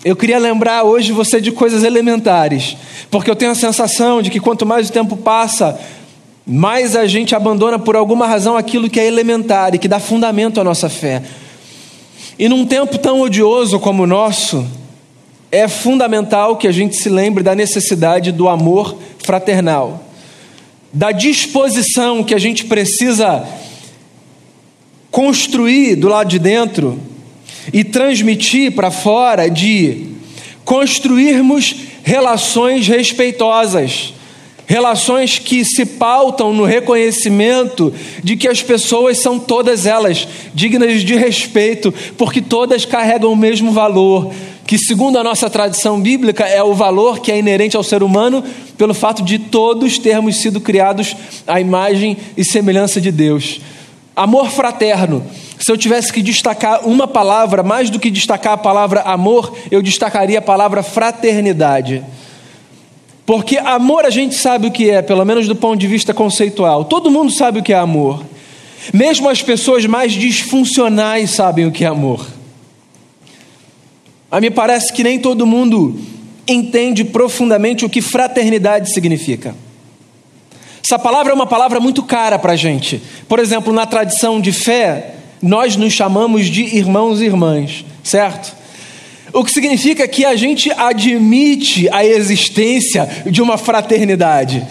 eu 0.03 0.15
queria 0.15 0.39
lembrar 0.39 0.83
hoje 0.83 1.11
você 1.11 1.39
de 1.39 1.51
coisas 1.51 1.83
elementares, 1.83 2.75
porque 3.11 3.29
eu 3.29 3.35
tenho 3.35 3.51
a 3.51 3.55
sensação 3.55 4.21
de 4.21 4.31
que 4.31 4.39
quanto 4.39 4.65
mais 4.65 4.89
o 4.89 4.91
tempo 4.91 5.15
passa, 5.15 5.79
mais 6.45 6.95
a 6.95 7.05
gente 7.05 7.35
abandona 7.35 7.77
por 7.77 7.95
alguma 7.95 8.25
razão 8.25 8.57
aquilo 8.57 8.89
que 8.89 8.99
é 8.99 9.05
elementar 9.05 9.75
e 9.75 9.77
que 9.77 9.87
dá 9.87 9.99
fundamento 9.99 10.59
à 10.59 10.63
nossa 10.63 10.89
fé. 10.89 11.21
E 12.39 12.49
num 12.49 12.65
tempo 12.65 12.97
tão 12.97 13.21
odioso 13.21 13.79
como 13.79 14.03
o 14.03 14.07
nosso, 14.07 14.65
é 15.51 15.67
fundamental 15.67 16.57
que 16.57 16.67
a 16.67 16.71
gente 16.71 16.95
se 16.95 17.07
lembre 17.07 17.43
da 17.43 17.53
necessidade 17.53 18.31
do 18.31 18.49
amor 18.49 18.97
fraternal, 19.23 20.03
da 20.91 21.11
disposição 21.11 22.23
que 22.23 22.33
a 22.33 22.39
gente 22.39 22.65
precisa 22.65 23.45
construir 25.11 25.95
do 25.95 26.07
lado 26.07 26.29
de 26.29 26.39
dentro 26.39 26.99
e 27.71 27.83
transmitir 27.83 28.71
para 28.71 28.91
fora 28.91 29.49
de 29.49 30.07
construirmos 30.63 31.75
relações 32.03 32.87
respeitosas, 32.87 34.13
relações 34.65 35.37
que 35.37 35.65
se 35.65 35.85
pautam 35.85 36.53
no 36.53 36.63
reconhecimento 36.63 37.93
de 38.23 38.37
que 38.37 38.47
as 38.47 38.61
pessoas 38.61 39.17
são 39.17 39.37
todas 39.37 39.85
elas 39.85 40.27
dignas 40.53 41.03
de 41.03 41.15
respeito, 41.15 41.93
porque 42.17 42.41
todas 42.41 42.85
carregam 42.85 43.33
o 43.33 43.35
mesmo 43.35 43.71
valor, 43.71 44.33
que 44.65 44.77
segundo 44.77 45.17
a 45.17 45.23
nossa 45.23 45.49
tradição 45.49 45.99
bíblica 45.99 46.45
é 46.45 46.63
o 46.63 46.73
valor 46.73 47.19
que 47.19 47.31
é 47.31 47.37
inerente 47.37 47.75
ao 47.75 47.83
ser 47.83 48.01
humano 48.01 48.43
pelo 48.77 48.93
fato 48.93 49.21
de 49.21 49.37
todos 49.37 49.97
termos 49.97 50.37
sido 50.37 50.61
criados 50.61 51.15
à 51.45 51.59
imagem 51.59 52.15
e 52.37 52.45
semelhança 52.45 53.01
de 53.01 53.11
Deus. 53.11 53.59
Amor 54.15 54.49
fraterno 54.49 55.25
se 55.71 55.73
eu 55.73 55.77
tivesse 55.77 56.11
que 56.11 56.21
destacar 56.21 56.85
uma 56.85 57.07
palavra, 57.07 57.63
mais 57.63 57.89
do 57.89 57.97
que 57.97 58.11
destacar 58.11 58.51
a 58.51 58.57
palavra 58.57 59.03
amor, 59.03 59.57
eu 59.71 59.81
destacaria 59.81 60.39
a 60.39 60.41
palavra 60.41 60.83
fraternidade. 60.83 62.03
Porque 63.25 63.57
amor 63.57 64.03
a 64.03 64.09
gente 64.09 64.35
sabe 64.35 64.67
o 64.67 64.71
que 64.71 64.89
é, 64.89 65.01
pelo 65.01 65.23
menos 65.23 65.47
do 65.47 65.55
ponto 65.55 65.79
de 65.79 65.87
vista 65.87 66.13
conceitual. 66.13 66.83
Todo 66.83 67.09
mundo 67.09 67.31
sabe 67.31 67.59
o 67.59 67.63
que 67.63 67.71
é 67.71 67.77
amor. 67.77 68.21
Mesmo 68.93 69.29
as 69.29 69.41
pessoas 69.41 69.85
mais 69.85 70.11
disfuncionais 70.11 71.29
sabem 71.29 71.65
o 71.65 71.71
que 71.71 71.85
é 71.85 71.87
amor. 71.87 72.27
A 74.29 74.41
mim 74.41 74.51
parece 74.51 74.91
que 74.91 75.05
nem 75.05 75.19
todo 75.19 75.47
mundo 75.47 75.97
entende 76.45 77.05
profundamente 77.05 77.85
o 77.85 77.89
que 77.89 78.01
fraternidade 78.01 78.91
significa. 78.91 79.55
Essa 80.83 80.99
palavra 80.99 81.31
é 81.31 81.33
uma 81.33 81.47
palavra 81.47 81.79
muito 81.79 82.03
cara 82.03 82.37
para 82.37 82.51
a 82.51 82.57
gente. 82.57 83.01
Por 83.29 83.39
exemplo, 83.39 83.71
na 83.71 83.85
tradição 83.85 84.41
de 84.41 84.51
fé, 84.51 85.20
nós 85.41 85.75
nos 85.75 85.93
chamamos 85.93 86.47
de 86.47 86.63
irmãos 86.63 87.21
e 87.21 87.25
irmãs, 87.25 87.83
certo? 88.03 88.55
O 89.33 89.43
que 89.43 89.51
significa 89.51 90.07
que 90.07 90.25
a 90.25 90.35
gente 90.35 90.71
admite 90.71 91.87
a 91.89 92.05
existência 92.05 93.07
de 93.25 93.41
uma 93.41 93.57
fraternidade. 93.57 94.65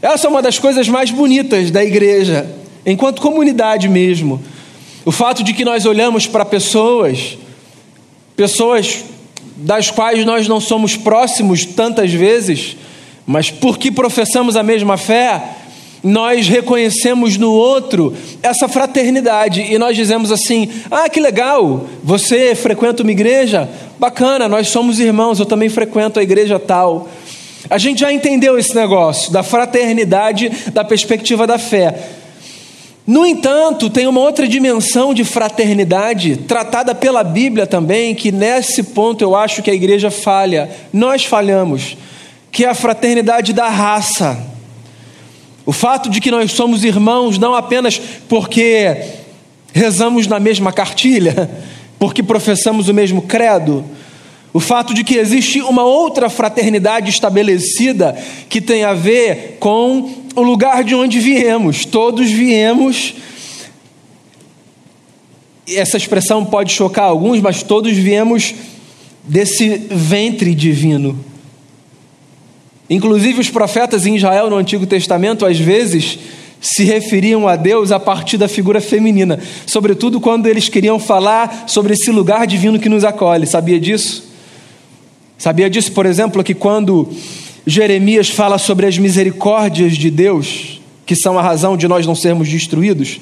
Essa 0.00 0.26
é 0.26 0.30
uma 0.30 0.42
das 0.42 0.58
coisas 0.58 0.88
mais 0.88 1.10
bonitas 1.10 1.70
da 1.70 1.82
igreja, 1.82 2.46
enquanto 2.84 3.22
comunidade 3.22 3.88
mesmo. 3.88 4.42
O 5.04 5.10
fato 5.10 5.42
de 5.42 5.52
que 5.52 5.64
nós 5.64 5.86
olhamos 5.86 6.26
para 6.26 6.44
pessoas, 6.44 7.38
pessoas 8.36 9.04
das 9.56 9.90
quais 9.90 10.24
nós 10.24 10.46
não 10.46 10.60
somos 10.60 10.96
próximos 10.96 11.64
tantas 11.64 12.12
vezes, 12.12 12.76
mas 13.26 13.50
porque 13.50 13.90
professamos 13.90 14.56
a 14.56 14.62
mesma 14.62 14.96
fé, 14.96 15.42
nós 16.02 16.48
reconhecemos 16.48 17.36
no 17.38 17.52
outro 17.52 18.12
essa 18.42 18.68
fraternidade 18.68 19.62
e 19.62 19.78
nós 19.78 19.96
dizemos 19.96 20.32
assim: 20.32 20.68
ah, 20.90 21.08
que 21.08 21.20
legal, 21.20 21.86
você 22.02 22.54
frequenta 22.54 23.02
uma 23.02 23.12
igreja? 23.12 23.68
Bacana, 23.98 24.48
nós 24.48 24.68
somos 24.68 24.98
irmãos, 24.98 25.38
eu 25.38 25.46
também 25.46 25.68
frequento 25.68 26.18
a 26.18 26.22
igreja 26.22 26.58
tal. 26.58 27.08
A 27.70 27.78
gente 27.78 28.00
já 28.00 28.12
entendeu 28.12 28.58
esse 28.58 28.74
negócio 28.74 29.32
da 29.32 29.42
fraternidade 29.42 30.50
da 30.72 30.84
perspectiva 30.84 31.46
da 31.46 31.58
fé. 31.58 31.94
No 33.06 33.26
entanto, 33.26 33.90
tem 33.90 34.06
uma 34.06 34.20
outra 34.20 34.46
dimensão 34.46 35.12
de 35.12 35.24
fraternidade 35.24 36.36
tratada 36.36 36.94
pela 36.94 37.24
Bíblia 37.24 37.66
também, 37.66 38.14
que 38.14 38.30
nesse 38.30 38.82
ponto 38.82 39.22
eu 39.22 39.34
acho 39.34 39.62
que 39.62 39.70
a 39.70 39.74
igreja 39.74 40.10
falha. 40.10 40.70
Nós 40.92 41.24
falhamos, 41.24 41.96
que 42.50 42.64
é 42.64 42.68
a 42.68 42.74
fraternidade 42.74 43.52
da 43.52 43.68
raça. 43.68 44.51
O 45.64 45.72
fato 45.72 46.10
de 46.10 46.20
que 46.20 46.30
nós 46.30 46.52
somos 46.52 46.84
irmãos 46.84 47.38
não 47.38 47.54
apenas 47.54 48.00
porque 48.28 48.96
rezamos 49.72 50.26
na 50.26 50.40
mesma 50.40 50.72
cartilha, 50.72 51.50
porque 51.98 52.22
professamos 52.22 52.88
o 52.88 52.94
mesmo 52.94 53.22
credo, 53.22 53.84
o 54.52 54.60
fato 54.60 54.92
de 54.92 55.02
que 55.02 55.14
existe 55.14 55.62
uma 55.62 55.84
outra 55.84 56.28
fraternidade 56.28 57.08
estabelecida 57.08 58.16
que 58.50 58.60
tem 58.60 58.84
a 58.84 58.92
ver 58.92 59.56
com 59.58 60.10
o 60.34 60.42
lugar 60.42 60.84
de 60.84 60.94
onde 60.94 61.18
viemos. 61.18 61.86
Todos 61.86 62.30
viemos. 62.30 63.14
Essa 65.66 65.96
expressão 65.96 66.44
pode 66.44 66.70
chocar 66.70 67.06
alguns, 67.06 67.40
mas 67.40 67.62
todos 67.62 67.92
viemos 67.92 68.54
desse 69.24 69.68
ventre 69.90 70.54
divino. 70.54 71.31
Inclusive, 72.92 73.40
os 73.40 73.48
profetas 73.48 74.04
em 74.04 74.16
Israel 74.16 74.50
no 74.50 74.56
Antigo 74.56 74.84
Testamento, 74.84 75.46
às 75.46 75.58
vezes, 75.58 76.18
se 76.60 76.84
referiam 76.84 77.48
a 77.48 77.56
Deus 77.56 77.90
a 77.90 77.98
partir 77.98 78.36
da 78.36 78.46
figura 78.46 78.82
feminina, 78.82 79.40
sobretudo 79.66 80.20
quando 80.20 80.46
eles 80.46 80.68
queriam 80.68 80.98
falar 80.98 81.64
sobre 81.66 81.94
esse 81.94 82.10
lugar 82.10 82.46
divino 82.46 82.78
que 82.78 82.90
nos 82.90 83.02
acolhe. 83.02 83.46
Sabia 83.46 83.80
disso? 83.80 84.30
Sabia 85.38 85.70
disso, 85.70 85.90
por 85.92 86.04
exemplo, 86.04 86.44
que 86.44 86.52
quando 86.52 87.08
Jeremias 87.66 88.28
fala 88.28 88.58
sobre 88.58 88.84
as 88.86 88.98
misericórdias 88.98 89.96
de 89.96 90.10
Deus, 90.10 90.78
que 91.06 91.16
são 91.16 91.38
a 91.38 91.42
razão 91.42 91.78
de 91.78 91.88
nós 91.88 92.06
não 92.06 92.14
sermos 92.14 92.46
destruídos, 92.46 93.18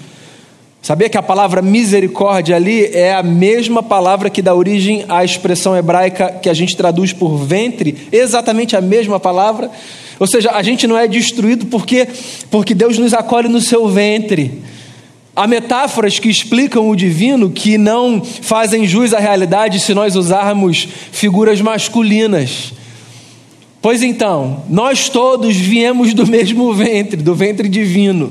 sabia 0.82 1.08
que 1.08 1.18
a 1.18 1.22
palavra 1.22 1.60
misericórdia 1.60 2.56
ali 2.56 2.86
é 2.86 3.14
a 3.14 3.22
mesma 3.22 3.82
palavra 3.82 4.30
que 4.30 4.42
dá 4.42 4.54
origem 4.54 5.04
à 5.08 5.24
expressão 5.24 5.76
hebraica 5.76 6.38
que 6.42 6.48
a 6.48 6.54
gente 6.54 6.76
traduz 6.76 7.12
por 7.12 7.36
ventre, 7.36 8.08
exatamente 8.10 8.76
a 8.76 8.80
mesma 8.80 9.20
palavra. 9.20 9.70
Ou 10.18 10.26
seja, 10.26 10.50
a 10.52 10.62
gente 10.62 10.86
não 10.86 10.98
é 10.98 11.08
destruído 11.08 11.66
porque, 11.66 12.06
porque 12.50 12.74
Deus 12.74 12.98
nos 12.98 13.14
acolhe 13.14 13.48
no 13.48 13.60
seu 13.60 13.88
ventre. 13.88 14.62
Há 15.34 15.46
metáforas 15.46 16.18
que 16.18 16.28
explicam 16.28 16.90
o 16.90 16.96
divino 16.96 17.50
que 17.50 17.78
não 17.78 18.22
fazem 18.22 18.86
jus 18.86 19.14
à 19.14 19.18
realidade 19.18 19.80
se 19.80 19.94
nós 19.94 20.16
usarmos 20.16 20.86
figuras 21.12 21.60
masculinas. 21.60 22.72
Pois 23.80 24.02
então, 24.02 24.64
nós 24.68 25.08
todos 25.08 25.56
viemos 25.56 26.12
do 26.12 26.26
mesmo 26.26 26.74
ventre, 26.74 27.22
do 27.22 27.34
ventre 27.34 27.68
divino. 27.68 28.30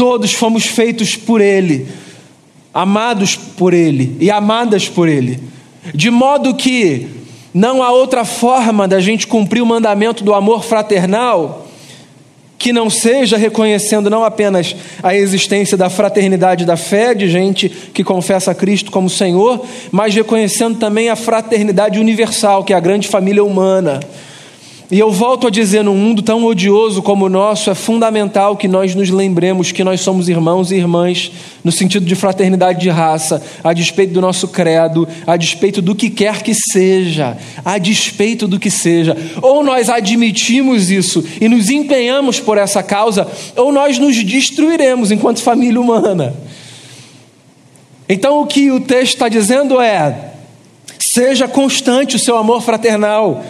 Todos 0.00 0.32
fomos 0.32 0.64
feitos 0.64 1.14
por 1.14 1.42
Ele, 1.42 1.86
amados 2.72 3.36
por 3.36 3.74
Ele 3.74 4.16
e 4.18 4.30
amadas 4.30 4.88
por 4.88 5.06
Ele. 5.06 5.38
De 5.94 6.10
modo 6.10 6.54
que 6.54 7.06
não 7.52 7.82
há 7.82 7.90
outra 7.92 8.24
forma 8.24 8.88
da 8.88 8.98
gente 8.98 9.26
cumprir 9.26 9.60
o 9.60 9.66
mandamento 9.66 10.24
do 10.24 10.32
amor 10.32 10.64
fraternal 10.64 11.66
que 12.56 12.72
não 12.72 12.88
seja 12.88 13.36
reconhecendo 13.36 14.08
não 14.08 14.24
apenas 14.24 14.74
a 15.02 15.14
existência 15.14 15.76
da 15.76 15.90
fraternidade 15.90 16.64
da 16.64 16.78
fé, 16.78 17.14
de 17.14 17.28
gente 17.28 17.68
que 17.68 18.02
confessa 18.02 18.54
Cristo 18.54 18.90
como 18.90 19.10
Senhor, 19.10 19.66
mas 19.92 20.14
reconhecendo 20.14 20.78
também 20.78 21.10
a 21.10 21.16
fraternidade 21.16 22.00
universal, 22.00 22.64
que 22.64 22.72
é 22.72 22.76
a 22.76 22.80
grande 22.80 23.06
família 23.06 23.44
humana 23.44 24.00
e 24.90 24.98
eu 24.98 25.12
volto 25.12 25.46
a 25.46 25.50
dizer: 25.50 25.84
num 25.84 25.94
mundo 25.94 26.20
tão 26.20 26.44
odioso 26.44 27.00
como 27.00 27.26
o 27.26 27.28
nosso, 27.28 27.70
é 27.70 27.74
fundamental 27.76 28.56
que 28.56 28.66
nós 28.66 28.92
nos 28.94 29.08
lembremos 29.08 29.70
que 29.70 29.84
nós 29.84 30.00
somos 30.00 30.28
irmãos 30.28 30.72
e 30.72 30.76
irmãs, 30.76 31.30
no 31.62 31.70
sentido 31.70 32.04
de 32.04 32.16
fraternidade 32.16 32.80
de 32.80 32.88
raça, 32.88 33.40
a 33.62 33.72
despeito 33.72 34.12
do 34.12 34.20
nosso 34.20 34.48
credo, 34.48 35.06
a 35.24 35.36
despeito 35.36 35.80
do 35.80 35.94
que 35.94 36.10
quer 36.10 36.42
que 36.42 36.54
seja, 36.54 37.38
a 37.64 37.78
despeito 37.78 38.48
do 38.48 38.58
que 38.58 38.70
seja. 38.70 39.16
Ou 39.40 39.62
nós 39.62 39.88
admitimos 39.88 40.90
isso 40.90 41.24
e 41.40 41.48
nos 41.48 41.70
empenhamos 41.70 42.40
por 42.40 42.58
essa 42.58 42.82
causa, 42.82 43.28
ou 43.56 43.70
nós 43.70 43.96
nos 43.96 44.16
destruiremos 44.24 45.12
enquanto 45.12 45.40
família 45.40 45.80
humana. 45.80 46.34
Então, 48.08 48.40
o 48.40 48.46
que 48.46 48.72
o 48.72 48.80
texto 48.80 49.14
está 49.14 49.28
dizendo 49.28 49.80
é: 49.80 50.32
seja 50.98 51.46
constante 51.46 52.16
o 52.16 52.18
seu 52.18 52.36
amor 52.36 52.60
fraternal 52.60 53.44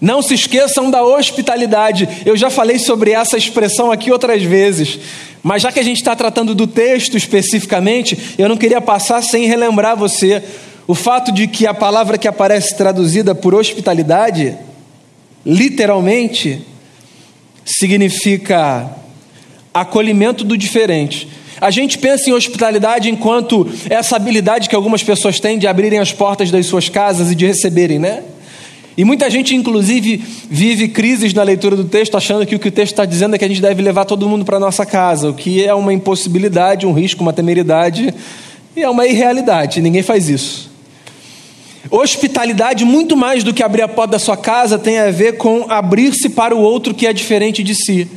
não 0.00 0.22
se 0.22 0.34
esqueçam 0.34 0.90
da 0.90 1.02
hospitalidade. 1.02 2.08
Eu 2.24 2.36
já 2.36 2.50
falei 2.50 2.78
sobre 2.78 3.12
essa 3.12 3.36
expressão 3.36 3.90
aqui 3.90 4.10
outras 4.10 4.42
vezes, 4.42 4.98
mas 5.42 5.62
já 5.62 5.72
que 5.72 5.80
a 5.80 5.82
gente 5.82 5.98
está 5.98 6.14
tratando 6.14 6.54
do 6.54 6.66
texto 6.66 7.16
especificamente, 7.16 8.34
eu 8.38 8.48
não 8.48 8.56
queria 8.56 8.80
passar 8.80 9.22
sem 9.22 9.46
relembrar 9.46 9.96
você 9.96 10.42
o 10.86 10.94
fato 10.94 11.32
de 11.32 11.46
que 11.46 11.66
a 11.66 11.74
palavra 11.74 12.18
que 12.18 12.28
aparece 12.28 12.76
traduzida 12.76 13.34
por 13.34 13.54
hospitalidade, 13.54 14.56
literalmente, 15.44 16.62
significa 17.64 18.90
acolhimento 19.74 20.44
do 20.44 20.56
diferente. 20.56 21.28
A 21.60 21.70
gente 21.70 21.98
pensa 21.98 22.28
em 22.28 22.32
hospitalidade 22.32 23.10
enquanto 23.10 23.68
essa 23.88 24.16
habilidade 24.16 24.68
que 24.68 24.76
algumas 24.76 25.02
pessoas 25.02 25.40
têm 25.40 25.58
de 25.58 25.66
abrirem 25.66 25.98
as 25.98 26.12
portas 26.12 26.50
das 26.50 26.66
suas 26.66 26.88
casas 26.88 27.30
e 27.32 27.34
de 27.34 27.46
receberem, 27.46 27.98
né? 27.98 28.22
E 28.96 29.04
muita 29.04 29.28
gente, 29.28 29.54
inclusive, 29.54 30.24
vive 30.48 30.88
crises 30.88 31.34
na 31.34 31.42
leitura 31.42 31.76
do 31.76 31.84
texto, 31.84 32.16
achando 32.16 32.46
que 32.46 32.56
o 32.56 32.58
que 32.58 32.68
o 32.68 32.72
texto 32.72 32.92
está 32.92 33.04
dizendo 33.04 33.34
é 33.34 33.38
que 33.38 33.44
a 33.44 33.48
gente 33.48 33.60
deve 33.60 33.82
levar 33.82 34.06
todo 34.06 34.26
mundo 34.26 34.44
para 34.44 34.58
nossa 34.58 34.86
casa, 34.86 35.28
o 35.28 35.34
que 35.34 35.62
é 35.62 35.74
uma 35.74 35.92
impossibilidade, 35.92 36.86
um 36.86 36.92
risco, 36.94 37.20
uma 37.20 37.32
temeridade 37.32 38.14
e 38.74 38.82
é 38.82 38.88
uma 38.88 39.06
irrealidade. 39.06 39.82
Ninguém 39.82 40.02
faz 40.02 40.30
isso. 40.30 40.70
Hospitalidade, 41.90 42.86
muito 42.86 43.16
mais 43.16 43.44
do 43.44 43.52
que 43.52 43.62
abrir 43.62 43.82
a 43.82 43.88
porta 43.88 44.12
da 44.12 44.18
sua 44.18 44.36
casa, 44.36 44.78
tem 44.78 44.98
a 44.98 45.10
ver 45.10 45.36
com 45.36 45.66
abrir-se 45.68 46.30
para 46.30 46.56
o 46.56 46.60
outro 46.60 46.94
que 46.94 47.06
é 47.06 47.12
diferente 47.12 47.62
de 47.62 47.74
si. 47.74 48.08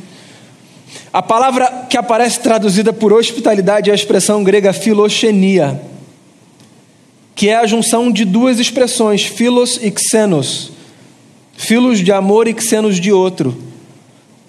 A 1.12 1.20
palavra 1.20 1.86
que 1.90 1.96
aparece 1.96 2.40
traduzida 2.40 2.90
por 2.90 3.12
hospitalidade 3.12 3.90
é 3.90 3.92
a 3.92 3.96
expressão 3.96 4.42
grega 4.42 4.72
filoxenia 4.72 5.90
que 7.40 7.48
é 7.48 7.56
a 7.56 7.66
junção 7.66 8.12
de 8.12 8.26
duas 8.26 8.58
expressões, 8.58 9.24
filos 9.24 9.80
e 9.82 9.90
xenos. 9.98 10.69
Filos 11.62 11.98
de 11.98 12.10
amor 12.10 12.48
e 12.48 12.56
xenos 12.58 12.98
de 12.98 13.12
outro. 13.12 13.54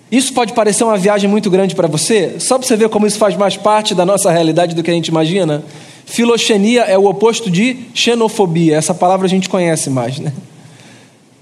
Isso 0.09 0.33
pode 0.33 0.53
parecer 0.53 0.85
uma 0.85 0.97
viagem 0.97 1.29
muito 1.29 1.51
grande 1.51 1.75
para 1.75 1.85
você, 1.85 2.35
só 2.39 2.57
para 2.57 2.65
você 2.65 2.77
ver 2.77 2.87
como 2.87 3.05
isso 3.05 3.17
faz 3.17 3.35
mais 3.35 3.57
parte 3.57 3.93
da 3.93 4.05
nossa 4.05 4.31
realidade 4.31 4.73
do 4.73 4.81
que 4.81 4.89
a 4.89 4.93
gente 4.93 5.09
imagina. 5.09 5.61
Filoxenia 6.05 6.83
é 6.83 6.97
o 6.97 7.05
oposto 7.05 7.51
de 7.51 7.75
xenofobia, 7.93 8.77
essa 8.77 8.93
palavra 8.93 9.27
a 9.27 9.29
gente 9.29 9.49
conhece 9.49 9.89
mais, 9.89 10.19
né? 10.19 10.31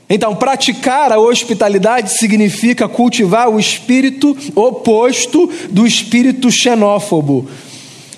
Então, 0.10 0.36
praticar 0.36 1.12
a 1.12 1.20
hospitalidade 1.20 2.18
significa 2.18 2.90
cultivar 2.90 3.48
o 3.48 3.60
espírito 3.60 4.36
oposto 4.56 5.48
do 5.70 5.86
espírito 5.86 6.50
xenófobo, 6.50 7.48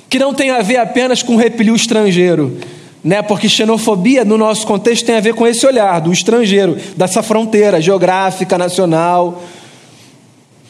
que 0.10 0.17
não 0.17 0.34
tem 0.34 0.51
a 0.51 0.62
ver 0.62 0.77
apenas 0.77 1.22
com 1.22 1.36
repelir 1.36 1.74
o 1.74 1.75
estrangeiro, 1.75 2.58
né? 3.03 3.22
Porque 3.22 3.50
xenofobia, 3.50 4.24
no 4.24 4.38
nosso 4.38 4.65
contexto, 4.65 5.05
tem 5.05 5.15
a 5.15 5.22
ver 5.22 5.34
com 5.34 5.48
esse 5.48 5.65
olhar 5.65 6.00
do 6.00 6.12
estrangeiro, 6.12 6.77
dessa 6.96 7.24
fronteira 7.24 7.81
geográfica, 7.81 8.58
nacional. 8.58 9.41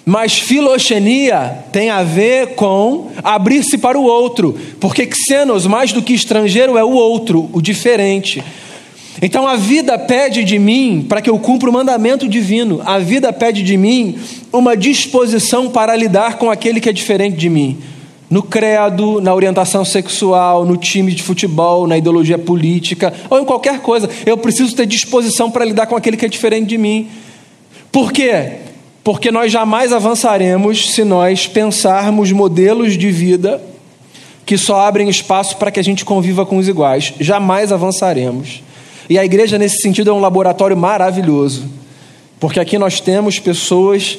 Mas 0.06 0.40
filoxenia 0.40 1.60
tem 1.72 1.90
a 1.90 2.04
ver 2.04 2.56
com 2.56 3.12
abrir-se 3.24 3.78
para 3.78 4.00
o 4.00 4.04
outro, 4.04 4.58
porque 4.80 5.08
xenos, 5.14 5.68
mais 5.68 5.94
do 5.94 6.02
que 6.02 6.14
estrangeiro, 6.14 6.78
é 6.78 6.84
o 6.84 6.92
outro, 6.92 7.50
o 7.54 7.62
diferente. 7.62 8.44
Então 9.22 9.48
a 9.48 9.56
vida 9.56 10.00
pede 10.00 10.44
de 10.44 10.58
mim, 10.58 11.06
para 11.08 11.22
que 11.22 11.30
eu 11.30 11.38
cumpra 11.38 11.70
o 11.70 11.74
mandamento 11.74 12.28
divino, 12.28 12.82
a 12.84 12.98
vida 12.98 13.32
pede 13.32 13.62
de 13.62 13.78
mim 13.78 14.16
uma 14.52 14.76
disposição 14.76 15.70
para 15.70 15.96
lidar 15.96 16.38
com 16.38 16.50
aquele 16.50 16.80
que 16.80 16.90
é 16.90 16.94
diferente 16.94 17.38
de 17.38 17.50
mim. 17.50 17.78
No 18.32 18.42
credo, 18.42 19.20
na 19.20 19.36
orientação 19.36 19.84
sexual, 19.84 20.66
no 20.66 20.78
time 20.78 21.12
de 21.12 21.22
futebol, 21.22 21.86
na 21.86 21.98
ideologia 21.98 22.38
política, 22.38 23.14
ou 23.30 23.38
em 23.38 23.44
qualquer 23.44 23.82
coisa, 23.82 24.10
eu 24.26 24.38
preciso 24.38 24.74
ter 24.74 24.86
disposição 24.86 25.52
para 25.52 25.66
lidar 25.66 25.86
com 25.86 25.98
aquele 25.98 26.16
que 26.16 26.26
é 26.26 26.30
diferente 26.30 26.70
de 26.70 26.78
mim. 26.78 27.10
Por 27.92 28.14
quê? 28.14 28.54
Porque 29.04 29.32
nós 29.32 29.52
jamais 29.52 29.92
avançaremos 29.92 30.92
se 30.94 31.04
nós 31.04 31.46
pensarmos 31.46 32.32
modelos 32.32 32.98
de 32.98 33.12
vida 33.12 33.62
que 34.46 34.58
só 34.58 34.80
abrem 34.80 35.10
espaço 35.10 35.58
para 35.58 35.70
que 35.70 35.80
a 35.80 35.84
gente 35.84 36.06
conviva 36.06 36.46
com 36.46 36.58
os 36.58 36.70
iguais. 36.70 37.14
Jamais 37.20 37.72
avançaremos. 37.72 38.64
E 39.10 39.20
a 39.20 39.26
igreja, 39.26 39.58
nesse 39.58 39.82
sentido, 39.82 40.10
é 40.10 40.14
um 40.14 40.22
laboratório 40.22 40.78
maravilhoso, 40.78 41.66
porque 42.40 42.62
aqui 42.62 42.78
nós 42.78 43.02
temos 43.02 43.40
pessoas, 43.40 44.18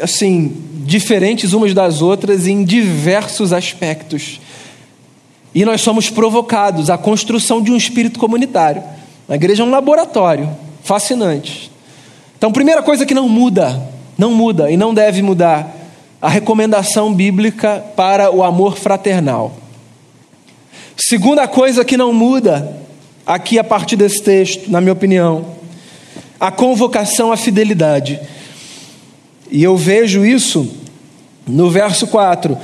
assim, 0.00 0.56
diferentes 0.84 1.52
umas 1.52 1.74
das 1.74 2.02
outras 2.02 2.46
em 2.46 2.64
diversos 2.64 3.52
aspectos. 3.52 4.40
E 5.54 5.64
nós 5.64 5.80
somos 5.80 6.10
provocados 6.10 6.90
à 6.90 6.98
construção 6.98 7.62
de 7.62 7.70
um 7.70 7.76
espírito 7.76 8.18
comunitário. 8.18 8.82
A 9.28 9.34
igreja 9.34 9.62
é 9.62 9.66
um 9.66 9.70
laboratório 9.70 10.48
fascinante. 10.82 11.70
Então, 12.36 12.52
primeira 12.52 12.82
coisa 12.82 13.04
que 13.04 13.14
não 13.14 13.28
muda, 13.28 13.82
não 14.16 14.32
muda 14.32 14.70
e 14.70 14.76
não 14.76 14.94
deve 14.94 15.22
mudar, 15.22 15.74
a 16.20 16.28
recomendação 16.28 17.12
bíblica 17.12 17.84
para 17.96 18.30
o 18.30 18.42
amor 18.42 18.76
fraternal. 18.76 19.56
Segunda 20.96 21.46
coisa 21.46 21.84
que 21.84 21.96
não 21.96 22.12
muda, 22.12 22.76
aqui 23.26 23.58
a 23.58 23.64
partir 23.64 23.96
desse 23.96 24.22
texto, 24.22 24.70
na 24.70 24.80
minha 24.80 24.92
opinião, 24.92 25.44
a 26.40 26.50
convocação 26.50 27.30
à 27.30 27.36
fidelidade. 27.36 28.20
E 29.50 29.62
eu 29.62 29.76
vejo 29.76 30.24
isso 30.24 30.68
no 31.46 31.70
verso 31.70 32.06
4, 32.06 32.56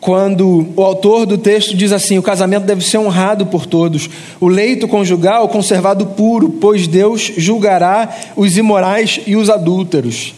quando 0.00 0.68
o 0.76 0.82
autor 0.82 1.26
do 1.26 1.36
texto 1.36 1.76
diz 1.76 1.92
assim: 1.92 2.18
o 2.18 2.22
casamento 2.22 2.64
deve 2.64 2.84
ser 2.84 2.98
honrado 2.98 3.46
por 3.46 3.66
todos, 3.66 4.08
o 4.40 4.46
leito 4.46 4.86
conjugal 4.86 5.48
conservado 5.48 6.06
puro, 6.06 6.50
pois 6.60 6.86
Deus 6.86 7.32
julgará 7.36 8.08
os 8.36 8.56
imorais 8.56 9.20
e 9.26 9.34
os 9.34 9.50
adúlteros. 9.50 10.34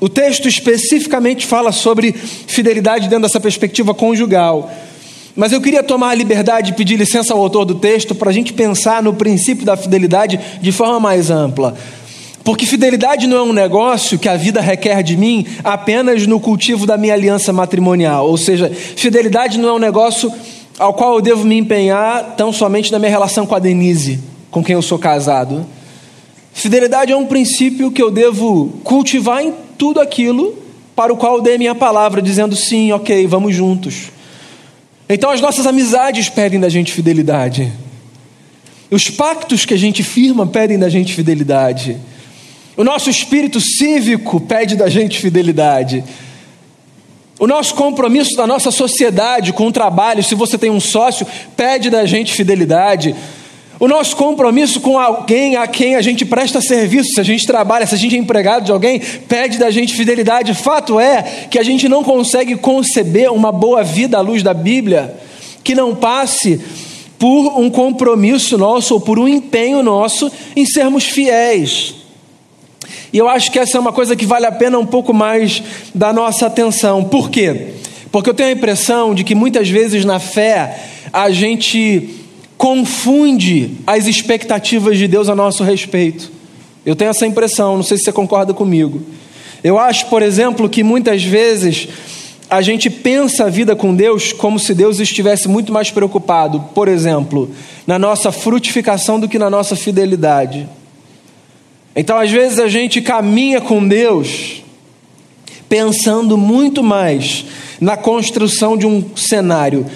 O 0.00 0.08
texto 0.08 0.48
especificamente 0.48 1.46
fala 1.46 1.72
sobre 1.72 2.12
fidelidade 2.12 3.08
dentro 3.08 3.22
dessa 3.22 3.40
perspectiva 3.40 3.94
conjugal. 3.94 4.70
Mas 5.34 5.52
eu 5.52 5.60
queria 5.60 5.82
tomar 5.82 6.10
a 6.10 6.14
liberdade 6.14 6.68
de 6.68 6.76
pedir 6.76 6.96
licença 6.96 7.34
ao 7.34 7.40
autor 7.40 7.66
do 7.66 7.74
texto 7.74 8.14
para 8.14 8.30
a 8.30 8.32
gente 8.32 8.54
pensar 8.54 9.02
no 9.02 9.14
princípio 9.14 9.66
da 9.66 9.76
fidelidade 9.76 10.40
de 10.60 10.72
forma 10.72 10.98
mais 10.98 11.30
ampla. 11.30 11.76
Porque 12.46 12.64
fidelidade 12.64 13.26
não 13.26 13.38
é 13.38 13.42
um 13.42 13.52
negócio 13.52 14.20
que 14.20 14.28
a 14.28 14.36
vida 14.36 14.60
requer 14.60 15.02
de 15.02 15.16
mim 15.16 15.44
apenas 15.64 16.28
no 16.28 16.38
cultivo 16.38 16.86
da 16.86 16.96
minha 16.96 17.12
aliança 17.12 17.52
matrimonial. 17.52 18.28
Ou 18.28 18.36
seja, 18.36 18.70
fidelidade 18.70 19.58
não 19.58 19.70
é 19.70 19.72
um 19.72 19.80
negócio 19.80 20.32
ao 20.78 20.94
qual 20.94 21.16
eu 21.16 21.20
devo 21.20 21.44
me 21.44 21.58
empenhar 21.58 22.36
tão 22.36 22.52
somente 22.52 22.92
na 22.92 23.00
minha 23.00 23.10
relação 23.10 23.46
com 23.46 23.54
a 23.56 23.58
Denise, 23.58 24.20
com 24.48 24.62
quem 24.62 24.74
eu 24.74 24.80
sou 24.80 24.96
casado. 24.96 25.66
Fidelidade 26.52 27.10
é 27.10 27.16
um 27.16 27.26
princípio 27.26 27.90
que 27.90 28.00
eu 28.00 28.12
devo 28.12 28.78
cultivar 28.84 29.42
em 29.42 29.52
tudo 29.76 29.98
aquilo 29.98 30.56
para 30.94 31.12
o 31.12 31.16
qual 31.16 31.38
eu 31.38 31.42
dei 31.42 31.58
minha 31.58 31.74
palavra, 31.74 32.22
dizendo 32.22 32.54
sim, 32.54 32.92
ok, 32.92 33.26
vamos 33.26 33.56
juntos. 33.56 34.12
Então 35.08 35.30
as 35.30 35.40
nossas 35.40 35.66
amizades 35.66 36.28
pedem 36.28 36.60
da 36.60 36.68
gente 36.68 36.92
fidelidade. 36.92 37.72
Os 38.88 39.10
pactos 39.10 39.64
que 39.64 39.74
a 39.74 39.76
gente 39.76 40.04
firma 40.04 40.46
pedem 40.46 40.78
da 40.78 40.88
gente 40.88 41.12
fidelidade. 41.12 41.96
O 42.76 42.84
nosso 42.84 43.08
espírito 43.08 43.58
cívico 43.58 44.38
pede 44.38 44.76
da 44.76 44.88
gente 44.88 45.18
fidelidade. 45.18 46.04
O 47.38 47.46
nosso 47.46 47.74
compromisso 47.74 48.36
da 48.36 48.46
nossa 48.46 48.70
sociedade 48.70 49.52
com 49.52 49.66
o 49.66 49.72
trabalho, 49.72 50.22
se 50.22 50.34
você 50.34 50.58
tem 50.58 50.70
um 50.70 50.80
sócio, 50.80 51.26
pede 51.56 51.88
da 51.88 52.04
gente 52.04 52.34
fidelidade. 52.34 53.14
O 53.80 53.88
nosso 53.88 54.14
compromisso 54.16 54.80
com 54.80 54.98
alguém 54.98 55.56
a 55.56 55.66
quem 55.66 55.96
a 55.96 56.02
gente 56.02 56.24
presta 56.24 56.60
serviço, 56.60 57.14
se 57.14 57.20
a 57.20 57.24
gente 57.24 57.46
trabalha, 57.46 57.86
se 57.86 57.94
a 57.94 57.98
gente 57.98 58.14
é 58.14 58.18
empregado 58.18 58.64
de 58.64 58.72
alguém, 58.72 59.00
pede 59.00 59.58
da 59.58 59.70
gente 59.70 59.94
fidelidade. 59.94 60.54
Fato 60.54 61.00
é 61.00 61.22
que 61.50 61.58
a 61.58 61.62
gente 61.62 61.88
não 61.88 62.04
consegue 62.04 62.56
conceber 62.56 63.32
uma 63.32 63.52
boa 63.52 63.82
vida 63.82 64.18
à 64.18 64.20
luz 64.20 64.42
da 64.42 64.52
Bíblia 64.52 65.14
que 65.64 65.74
não 65.74 65.94
passe 65.94 66.60
por 67.18 67.58
um 67.58 67.70
compromisso 67.70 68.58
nosso 68.58 68.94
ou 68.94 69.00
por 69.00 69.18
um 69.18 69.26
empenho 69.26 69.82
nosso 69.82 70.30
em 70.54 70.64
sermos 70.66 71.04
fiéis. 71.04 72.05
E 73.12 73.18
eu 73.18 73.28
acho 73.28 73.50
que 73.50 73.58
essa 73.58 73.76
é 73.76 73.80
uma 73.80 73.92
coisa 73.92 74.16
que 74.16 74.26
vale 74.26 74.46
a 74.46 74.52
pena 74.52 74.78
um 74.78 74.86
pouco 74.86 75.14
mais 75.14 75.62
da 75.94 76.12
nossa 76.12 76.46
atenção. 76.46 77.04
Por 77.04 77.30
quê? 77.30 77.68
Porque 78.10 78.30
eu 78.30 78.34
tenho 78.34 78.48
a 78.48 78.52
impressão 78.52 79.14
de 79.14 79.24
que 79.24 79.34
muitas 79.34 79.68
vezes 79.68 80.04
na 80.04 80.18
fé 80.18 80.78
a 81.12 81.30
gente 81.30 82.08
confunde 82.56 83.72
as 83.86 84.06
expectativas 84.06 84.96
de 84.98 85.06
Deus 85.06 85.28
a 85.28 85.34
nosso 85.34 85.62
respeito. 85.62 86.30
Eu 86.84 86.96
tenho 86.96 87.10
essa 87.10 87.26
impressão, 87.26 87.76
não 87.76 87.82
sei 87.82 87.96
se 87.96 88.04
você 88.04 88.12
concorda 88.12 88.54
comigo. 88.54 89.02
Eu 89.62 89.78
acho, 89.78 90.06
por 90.06 90.22
exemplo, 90.22 90.68
que 90.68 90.82
muitas 90.82 91.22
vezes 91.22 91.88
a 92.48 92.62
gente 92.62 92.88
pensa 92.88 93.44
a 93.44 93.50
vida 93.50 93.74
com 93.74 93.94
Deus 93.94 94.32
como 94.32 94.58
se 94.58 94.72
Deus 94.72 95.00
estivesse 95.00 95.48
muito 95.48 95.72
mais 95.72 95.90
preocupado, 95.90 96.60
por 96.74 96.86
exemplo, 96.86 97.50
na 97.86 97.98
nossa 97.98 98.30
frutificação 98.30 99.18
do 99.18 99.28
que 99.28 99.38
na 99.38 99.50
nossa 99.50 99.74
fidelidade. 99.74 100.68
Então, 101.96 102.18
às 102.18 102.30
vezes, 102.30 102.58
a 102.58 102.68
gente 102.68 103.00
caminha 103.00 103.58
com 103.58 103.88
Deus 103.88 104.62
pensando 105.66 106.36
muito 106.36 106.82
mais 106.82 107.46
na 107.80 107.96
construção 107.96 108.76
de 108.76 108.86
um 108.86 109.02
cenário 109.16 109.86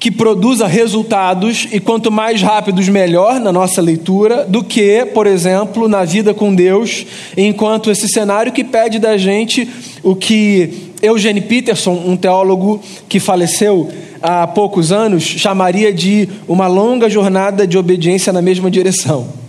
que 0.00 0.10
produza 0.10 0.66
resultados 0.66 1.68
e 1.70 1.78
quanto 1.78 2.10
mais 2.10 2.40
rápidos 2.40 2.88
melhor 2.88 3.38
na 3.38 3.52
nossa 3.52 3.82
leitura 3.82 4.44
do 4.46 4.64
que, 4.64 5.04
por 5.04 5.26
exemplo, 5.26 5.88
na 5.88 6.04
vida 6.04 6.32
com 6.32 6.54
Deus, 6.54 7.06
enquanto 7.36 7.90
esse 7.90 8.08
cenário 8.08 8.50
que 8.50 8.64
pede 8.64 8.98
da 8.98 9.18
gente 9.18 9.68
o 10.02 10.16
que 10.16 10.90
Eugene 11.02 11.42
Peterson, 11.42 11.92
um 12.06 12.16
teólogo 12.16 12.80
que 13.08 13.20
faleceu 13.20 13.90
há 14.22 14.46
poucos 14.46 14.90
anos, 14.90 15.22
chamaria 15.22 15.92
de 15.92 16.28
uma 16.48 16.66
longa 16.66 17.08
jornada 17.08 17.66
de 17.66 17.76
obediência 17.76 18.32
na 18.32 18.40
mesma 18.40 18.70
direção. 18.70 19.39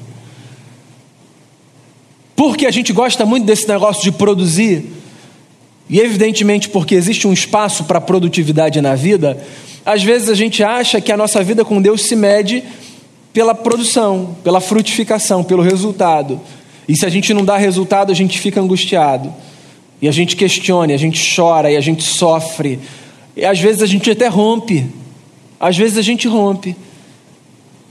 Porque 2.42 2.66
a 2.66 2.72
gente 2.72 2.92
gosta 2.92 3.24
muito 3.24 3.46
desse 3.46 3.68
negócio 3.68 4.02
de 4.02 4.12
produzir, 4.12 4.84
e 5.88 6.00
evidentemente 6.00 6.70
porque 6.70 6.96
existe 6.96 7.28
um 7.28 7.32
espaço 7.32 7.84
para 7.84 8.02
produtividade 8.02 8.82
na 8.82 8.96
vida, 8.96 9.38
às 9.86 10.02
vezes 10.02 10.28
a 10.28 10.34
gente 10.34 10.64
acha 10.64 11.00
que 11.00 11.12
a 11.12 11.18
nossa 11.18 11.44
vida 11.44 11.64
com 11.64 11.80
Deus 11.80 12.02
se 12.02 12.16
mede 12.16 12.64
pela 13.32 13.54
produção, 13.54 14.36
pela 14.44 14.60
frutificação, 14.60 15.44
pelo 15.44 15.62
resultado. 15.62 16.42
E 16.88 16.98
se 16.98 17.06
a 17.06 17.10
gente 17.10 17.32
não 17.32 17.46
dá 17.46 17.58
resultado, 17.58 18.12
a 18.12 18.16
gente 18.16 18.40
fica 18.40 18.60
angustiado. 18.60 19.32
E 20.02 20.08
a 20.08 20.12
gente 20.12 20.36
questiona, 20.36 20.94
e 20.94 20.96
a 20.96 20.98
gente 20.98 21.36
chora, 21.36 21.72
e 21.72 21.78
a 21.78 21.82
gente 21.82 22.02
sofre. 22.02 22.80
E 23.38 23.46
às 23.46 23.60
vezes 23.60 23.84
a 23.84 23.86
gente 23.86 24.10
até 24.10 24.28
rompe. 24.28 24.88
Às 25.60 25.78
vezes 25.78 25.96
a 25.96 26.02
gente 26.02 26.28
rompe 26.28 26.76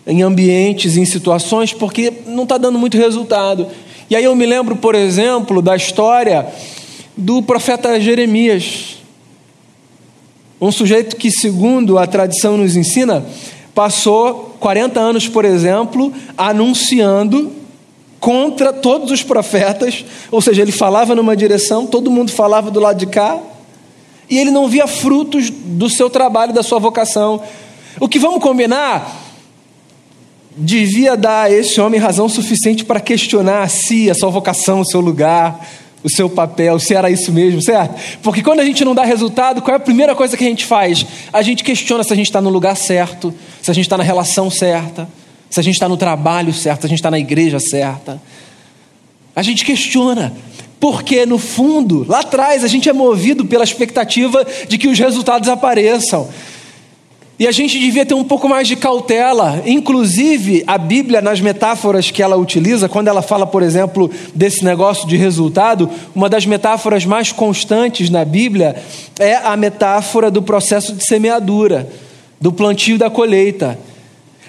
em 0.05 0.23
ambientes, 0.23 0.97
em 0.97 1.05
situações, 1.05 1.73
porque 1.73 2.13
não 2.27 2.43
está 2.43 2.59
dando 2.59 2.81
muito 2.81 2.97
resultado. 2.97 3.69
E 4.11 4.17
aí 4.17 4.25
eu 4.25 4.35
me 4.35 4.45
lembro, 4.45 4.75
por 4.75 4.97
exemplo, 4.97 5.63
da 5.63 5.77
história 5.77 6.45
do 7.17 7.41
profeta 7.41 8.01
Jeremias. 8.01 8.97
Um 10.61 10.73
sujeito 10.73 11.15
que, 11.15 11.31
segundo 11.31 11.97
a 11.97 12.09
tradição 12.09 12.57
nos 12.57 12.75
ensina, 12.75 13.25
passou 13.73 14.57
40 14.59 14.99
anos, 14.99 15.29
por 15.29 15.45
exemplo, 15.45 16.13
anunciando 16.37 17.53
contra 18.19 18.73
todos 18.73 19.13
os 19.13 19.23
profetas, 19.23 20.05
ou 20.29 20.41
seja, 20.41 20.61
ele 20.61 20.73
falava 20.73 21.15
numa 21.15 21.37
direção, 21.37 21.87
todo 21.87 22.11
mundo 22.11 22.33
falava 22.33 22.69
do 22.69 22.81
lado 22.81 22.99
de 22.99 23.07
cá, 23.07 23.39
e 24.29 24.37
ele 24.39 24.51
não 24.51 24.69
via 24.69 24.89
frutos 24.89 25.51
do 25.51 25.89
seu 25.89 26.11
trabalho, 26.11 26.53
da 26.53 26.65
sua 26.65 26.81
vocação. 26.81 27.41
O 28.01 28.09
que 28.09 28.19
vamos 28.19 28.43
combinar 28.43 29.30
devia 30.57 31.17
dar 31.17 31.45
a 31.45 31.51
esse 31.51 31.81
homem 31.81 32.01
razão 32.01 32.29
suficiente 32.29 32.85
para 32.85 33.01
questionar 33.01 33.63
a 33.63 33.69
si, 33.69 34.11
a 34.11 34.15
sua 34.15 34.31
vocação, 34.31 34.81
o 34.81 34.85
seu 34.85 35.01
lugar, 35.01 35.67
o 36.03 36.09
seu 36.09 36.29
papel, 36.29 36.79
se 36.79 36.95
era 36.95 37.11
isso 37.11 37.31
mesmo, 37.33 37.61
certo? 37.61 37.95
Porque 38.23 38.43
quando 38.43 38.61
a 38.61 38.65
gente 38.65 38.85
não 38.85 38.95
dá 38.95 39.05
resultado, 39.05 39.61
qual 39.61 39.75
é 39.75 39.77
a 39.77 39.81
primeira 39.81 40.15
coisa 40.15 40.37
que 40.37 40.45
a 40.45 40.49
gente 40.49 40.65
faz? 40.65 41.07
A 41.33 41.43
gente 41.43 41.63
questiona 41.63 42.03
se 42.03 42.13
a 42.13 42.17
gente 42.17 42.27
está 42.27 42.41
no 42.41 42.51
lugar 42.51 42.77
certo, 42.77 43.35
se 43.61 43.71
a 43.71 43.75
gente 43.75 43.85
está 43.85 43.99
na 43.99 44.05
relação 44.05 44.51
certa, 44.51 45.09
se 45.49 45.61
a 45.61 45.63
gente 45.63 45.75
está 45.75 45.89
no 45.89 45.97
trabalho 45.97 46.53
certo, 46.55 46.83
se 46.83 46.87
a 46.87 46.89
gente 46.89 46.99
está 46.99 47.11
na 47.11 47.19
igreja 47.19 47.59
certa. 47.61 48.21
A 49.35 49.43
gente 49.43 49.65
questiona. 49.65 50.33
Porque, 50.79 51.27
no 51.27 51.37
fundo, 51.37 52.07
lá 52.09 52.21
atrás, 52.21 52.65
a 52.65 52.67
gente 52.67 52.89
é 52.89 52.93
movido 52.93 53.45
pela 53.45 53.63
expectativa 53.63 54.47
de 54.67 54.79
que 54.79 54.89
os 54.89 54.99
resultados 54.99 55.47
apareçam. 55.49 56.27
E 57.41 57.49
a 57.49 57.53
gente 57.53 57.79
devia 57.79 58.05
ter 58.05 58.13
um 58.13 58.23
pouco 58.23 58.47
mais 58.47 58.69
de 58.69 58.77
cautela. 58.77 59.63
Inclusive, 59.65 60.63
a 60.67 60.77
Bíblia, 60.77 61.23
nas 61.23 61.41
metáforas 61.41 62.11
que 62.11 62.23
ela 62.23 62.37
utiliza, 62.37 62.87
quando 62.87 63.09
ela 63.09 63.23
fala, 63.23 63.47
por 63.47 63.63
exemplo, 63.63 64.11
desse 64.35 64.63
negócio 64.63 65.09
de 65.09 65.17
resultado, 65.17 65.89
uma 66.15 66.29
das 66.29 66.45
metáforas 66.45 67.07
mais 67.07 67.33
constantes 67.33 68.11
na 68.11 68.27
Bíblia 68.27 68.77
é 69.19 69.37
a 69.37 69.57
metáfora 69.57 70.31
do 70.31 70.43
processo 70.43 70.93
de 70.93 71.03
semeadura, 71.03 71.89
do 72.39 72.53
plantio 72.53 72.99
da 72.99 73.09
colheita, 73.09 73.79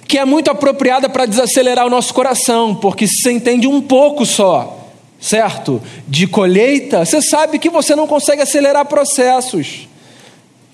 que 0.06 0.17
é 0.17 0.25
muito 0.25 0.51
apropriada 0.51 1.08
para 1.08 1.25
desacelerar 1.25 1.88
o 1.88 1.89
nosso 1.89 2.13
coração, 2.13 2.75
porque 2.75 3.08
se 3.08 3.21
você 3.21 3.32
entende 3.32 3.67
um 3.67 3.80
pouco 3.80 4.25
só, 4.25 4.89
certo? 5.17 5.82
De 6.06 6.27
colheita, 6.27 7.06
você 7.06 7.21
sabe 7.21 7.58
que 7.58 7.69
você 7.69 7.95
não 7.95 8.06
consegue 8.06 8.41
acelerar 8.41 8.86
processos 8.86 9.88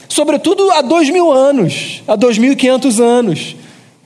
sobretudo 0.10 0.70
há 0.72 0.82
dois 0.82 1.10
mil 1.10 1.32
anos, 1.32 2.02
há 2.08 2.16
dois 2.16 2.38
mil 2.38 2.52
e 2.52 2.56
quinhentos 2.56 3.00
anos, 3.00 3.56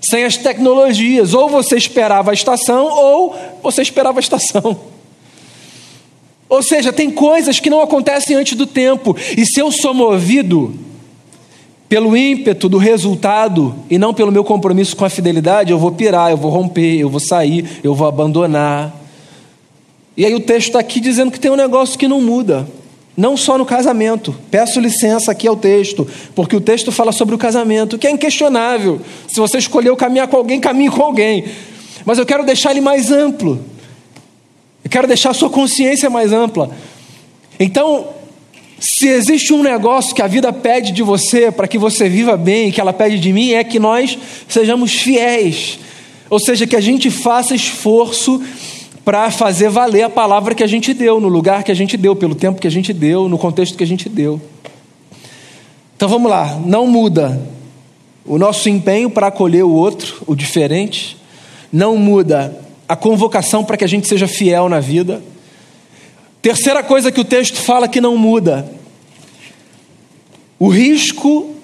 sem 0.01 0.23
as 0.23 0.37
tecnologias. 0.37 1.33
Ou 1.33 1.49
você 1.49 1.75
esperava 1.75 2.31
a 2.31 2.33
estação, 2.33 2.85
ou 2.85 3.35
você 3.61 3.81
esperava 3.81 4.19
a 4.19 4.21
estação. 4.21 4.79
Ou 6.49 6.61
seja, 6.61 6.91
tem 6.91 7.09
coisas 7.09 7.61
que 7.61 7.69
não 7.69 7.81
acontecem 7.81 8.35
antes 8.35 8.57
do 8.57 8.67
tempo, 8.67 9.15
e 9.37 9.45
se 9.45 9.61
eu 9.61 9.71
sou 9.71 9.93
movido 9.93 10.77
pelo 11.91 12.15
ímpeto 12.15 12.67
do 12.67 12.77
resultado 12.77 13.75
e 13.89 13.97
não 13.97 14.13
pelo 14.13 14.31
meu 14.31 14.43
compromisso 14.43 14.95
com 14.95 15.05
a 15.05 15.09
fidelidade, 15.09 15.71
eu 15.71 15.77
vou 15.77 15.91
pirar, 15.91 16.31
eu 16.31 16.37
vou 16.37 16.51
romper, 16.51 16.99
eu 16.99 17.09
vou 17.09 17.21
sair, 17.21 17.79
eu 17.81 17.95
vou 17.95 18.05
abandonar. 18.07 18.93
E 20.15 20.25
aí 20.25 20.33
o 20.33 20.39
texto 20.39 20.67
está 20.67 20.79
aqui 20.79 20.99
dizendo 20.99 21.31
que 21.31 21.39
tem 21.39 21.51
um 21.51 21.55
negócio 21.55 21.97
que 21.97 22.07
não 22.07 22.21
muda. 22.21 22.67
Não 23.21 23.37
só 23.37 23.55
no 23.55 23.67
casamento. 23.67 24.35
Peço 24.49 24.79
licença 24.79 25.31
aqui 25.31 25.47
ao 25.47 25.55
texto, 25.55 26.07
porque 26.33 26.55
o 26.55 26.59
texto 26.59 26.91
fala 26.91 27.11
sobre 27.11 27.35
o 27.35 27.37
casamento, 27.37 27.95
que 27.99 28.07
é 28.07 28.09
inquestionável. 28.09 28.99
Se 29.27 29.39
você 29.39 29.59
escolheu 29.59 29.95
caminhar 29.95 30.27
com 30.27 30.37
alguém, 30.37 30.59
caminhe 30.59 30.89
com 30.89 31.03
alguém. 31.03 31.45
Mas 32.03 32.17
eu 32.17 32.25
quero 32.25 32.43
deixar 32.43 32.71
ele 32.71 32.81
mais 32.81 33.11
amplo. 33.11 33.63
Eu 34.83 34.89
quero 34.89 35.07
deixar 35.07 35.29
a 35.29 35.33
sua 35.35 35.51
consciência 35.51 36.09
mais 36.09 36.33
ampla. 36.33 36.71
Então, 37.59 38.07
se 38.79 39.07
existe 39.07 39.53
um 39.53 39.61
negócio 39.61 40.15
que 40.15 40.23
a 40.23 40.27
vida 40.27 40.51
pede 40.51 40.91
de 40.91 41.03
você 41.03 41.51
para 41.51 41.67
que 41.67 41.77
você 41.77 42.09
viva 42.09 42.35
bem, 42.35 42.71
que 42.71 42.81
ela 42.81 42.91
pede 42.91 43.19
de 43.19 43.31
mim, 43.31 43.51
é 43.51 43.63
que 43.63 43.77
nós 43.77 44.17
sejamos 44.47 44.93
fiéis. 44.93 45.77
Ou 46.27 46.39
seja, 46.39 46.65
que 46.65 46.75
a 46.75 46.81
gente 46.81 47.11
faça 47.11 47.53
esforço 47.53 48.41
para 49.03 49.31
fazer 49.31 49.69
valer 49.69 50.03
a 50.03 50.09
palavra 50.09 50.53
que 50.53 50.63
a 50.63 50.67
gente 50.67 50.93
deu, 50.93 51.19
no 51.19 51.27
lugar 51.27 51.63
que 51.63 51.71
a 51.71 51.75
gente 51.75 51.97
deu, 51.97 52.15
pelo 52.15 52.35
tempo 52.35 52.61
que 52.61 52.67
a 52.67 52.71
gente 52.71 52.93
deu, 52.93 53.27
no 53.27 53.37
contexto 53.37 53.77
que 53.77 53.83
a 53.83 53.87
gente 53.87 54.07
deu. 54.07 54.39
Então 55.95 56.07
vamos 56.07 56.29
lá, 56.29 56.59
não 56.65 56.87
muda 56.87 57.41
o 58.25 58.37
nosso 58.37 58.69
empenho 58.69 59.09
para 59.09 59.27
acolher 59.27 59.63
o 59.63 59.71
outro, 59.71 60.23
o 60.27 60.35
diferente, 60.35 61.17
não 61.71 61.97
muda 61.97 62.55
a 62.87 62.95
convocação 62.95 63.63
para 63.63 63.77
que 63.77 63.83
a 63.83 63.87
gente 63.87 64.07
seja 64.07 64.27
fiel 64.27 64.69
na 64.69 64.79
vida. 64.79 65.21
Terceira 66.41 66.83
coisa 66.83 67.11
que 67.11 67.21
o 67.21 67.25
texto 67.25 67.57
fala 67.57 67.87
que 67.87 68.01
não 68.01 68.17
muda: 68.17 68.71
o 70.59 70.67
risco 70.67 71.55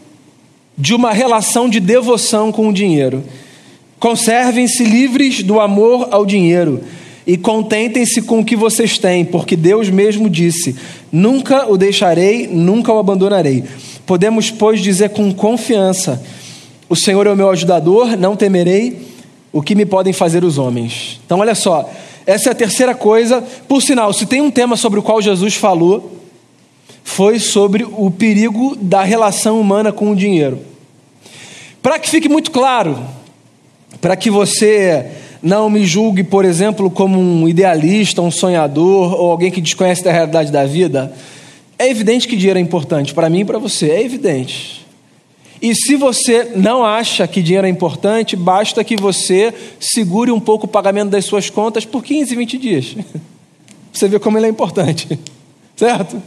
de 0.78 0.94
uma 0.94 1.12
relação 1.12 1.68
de 1.68 1.80
devoção 1.80 2.52
com 2.52 2.70
o 2.70 2.74
dinheiro. 2.74 3.24
Conservem-se 4.00 4.84
livres 4.84 5.42
do 5.42 5.60
amor 5.60 6.10
ao 6.12 6.24
dinheiro 6.24 6.84
e 7.28 7.36
contentem-se 7.36 8.22
com 8.22 8.40
o 8.40 8.46
que 8.46 8.56
vocês 8.56 8.98
têm, 8.98 9.26
porque 9.26 9.58
Deus 9.58 9.90
mesmo 9.90 10.30
disse: 10.30 10.78
Nunca 11.12 11.70
o 11.70 11.78
deixarei, 11.78 12.48
nunca 12.48 12.94
o 12.94 12.98
abandonarei. 12.98 13.66
Podemos, 14.06 14.50
pois, 14.50 14.80
dizer 14.80 15.10
com 15.10 15.34
confiança: 15.34 16.24
O 16.88 16.96
Senhor 16.96 17.28
é 17.28 17.32
o 17.32 17.36
meu 17.36 17.50
ajudador, 17.50 18.16
não 18.16 18.38
temerei 18.38 19.06
o 19.52 19.62
que 19.62 19.76
me 19.76 19.86
podem 19.86 20.14
fazer 20.14 20.46
os 20.46 20.58
homens. 20.58 21.20
Então, 21.26 21.40
olha 21.40 21.54
só, 21.54 21.90
essa 22.26 22.48
é 22.48 22.52
a 22.54 22.56
terceira 22.56 22.96
coisa. 22.96 23.44
Por 23.68 23.82
sinal, 23.82 24.14
se 24.14 24.26
tem 24.26 24.40
um 24.40 24.50
tema 24.50 24.78
sobre 24.78 25.00
o 25.00 25.04
qual 25.04 25.22
Jesus 25.22 25.56
falou, 25.56 26.22
foi 27.04 27.40
sobre 27.40 27.84
o 27.84 28.10
perigo 28.10 28.78
da 28.80 29.04
relação 29.04 29.60
humana 29.60 29.92
com 29.92 30.12
o 30.12 30.16
dinheiro. 30.16 30.60
Para 31.82 32.00
que 32.00 32.10
fique 32.10 32.30
muito 32.30 32.52
claro, 32.52 32.98
para 34.00 34.16
que 34.16 34.30
você 34.30 35.27
não 35.48 35.70
me 35.70 35.86
julgue, 35.86 36.26
por 36.26 36.44
exemplo, 36.44 36.92
como 36.92 37.18
um 37.18 37.48
idealista, 37.48 38.22
um 38.22 38.30
sonhador 38.30 39.14
ou 39.14 39.32
alguém 39.32 39.50
que 39.50 39.62
desconhece 39.62 40.04
da 40.04 40.12
realidade 40.12 40.52
da 40.52 40.66
vida. 40.66 41.14
É 41.80 41.90
evidente 41.90 42.28
que 42.28 42.36
dinheiro 42.36 42.60
é 42.60 42.62
importante 42.62 43.14
para 43.14 43.30
mim 43.30 43.40
e 43.40 43.46
para 43.46 43.58
você, 43.58 43.90
é 43.90 44.04
evidente. 44.04 44.86
E 45.62 45.74
se 45.74 45.96
você 45.96 46.52
não 46.56 46.84
acha 46.84 47.26
que 47.26 47.42
dinheiro 47.42 47.66
é 47.66 47.70
importante, 47.70 48.36
basta 48.36 48.84
que 48.84 48.98
você 48.98 49.54
segure 49.80 50.32
um 50.32 50.40
pouco 50.40 50.66
o 50.66 50.70
pagamento 50.70 51.12
das 51.12 51.24
suas 51.24 51.50
contas 51.50 51.86
por 51.86 52.04
15, 52.04 52.36
20 52.36 52.58
dias. 52.58 52.96
Você 53.92 54.08
vê 54.08 54.20
como 54.20 54.38
ele 54.38 54.46
é 54.46 54.50
importante, 54.50 55.18
certo? 55.76 56.22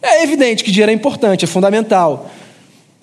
É 0.00 0.22
evidente 0.22 0.64
que 0.64 0.70
dinheiro 0.70 0.90
é 0.90 0.94
importante, 0.94 1.44
é 1.44 1.48
fundamental. 1.48 2.30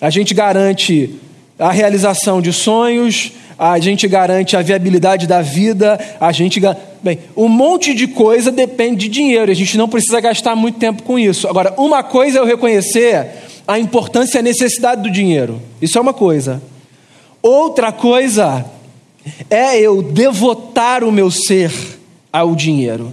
A 0.00 0.10
gente 0.10 0.34
garante 0.34 1.14
a 1.56 1.70
realização 1.70 2.42
de 2.42 2.52
sonhos, 2.52 3.32
a 3.60 3.78
gente 3.78 4.08
garante 4.08 4.56
a 4.56 4.62
viabilidade 4.62 5.26
da 5.26 5.42
vida, 5.42 6.00
a 6.18 6.32
gente. 6.32 6.58
Bem, 7.02 7.18
um 7.36 7.46
monte 7.46 7.92
de 7.92 8.08
coisa 8.08 8.50
depende 8.50 9.00
de 9.00 9.08
dinheiro, 9.10 9.50
a 9.50 9.54
gente 9.54 9.76
não 9.76 9.86
precisa 9.86 10.18
gastar 10.18 10.56
muito 10.56 10.78
tempo 10.78 11.02
com 11.02 11.18
isso. 11.18 11.46
Agora, 11.46 11.74
uma 11.76 12.02
coisa 12.02 12.38
é 12.38 12.40
eu 12.40 12.46
reconhecer 12.46 13.28
a 13.68 13.78
importância 13.78 14.38
e 14.38 14.40
a 14.40 14.42
necessidade 14.42 15.02
do 15.02 15.10
dinheiro, 15.10 15.60
isso 15.80 15.98
é 15.98 16.00
uma 16.00 16.14
coisa. 16.14 16.62
Outra 17.42 17.92
coisa 17.92 18.64
é 19.50 19.78
eu 19.78 20.02
devotar 20.02 21.04
o 21.04 21.12
meu 21.12 21.30
ser 21.30 21.70
ao 22.32 22.54
dinheiro. 22.54 23.12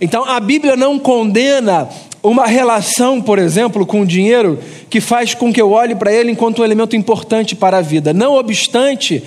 Então 0.00 0.24
a 0.24 0.40
Bíblia 0.40 0.74
não 0.74 0.98
condena 0.98 1.86
uma 2.24 2.46
relação, 2.46 3.20
por 3.20 3.38
exemplo, 3.38 3.84
com 3.84 4.00
o 4.00 4.06
dinheiro 4.06 4.58
que 4.88 4.98
faz 4.98 5.34
com 5.34 5.52
que 5.52 5.60
eu 5.60 5.70
olhe 5.70 5.94
para 5.94 6.10
ele 6.10 6.30
enquanto 6.30 6.62
um 6.62 6.64
elemento 6.64 6.96
importante 6.96 7.54
para 7.54 7.78
a 7.78 7.82
vida. 7.82 8.14
Não 8.14 8.36
obstante, 8.36 9.22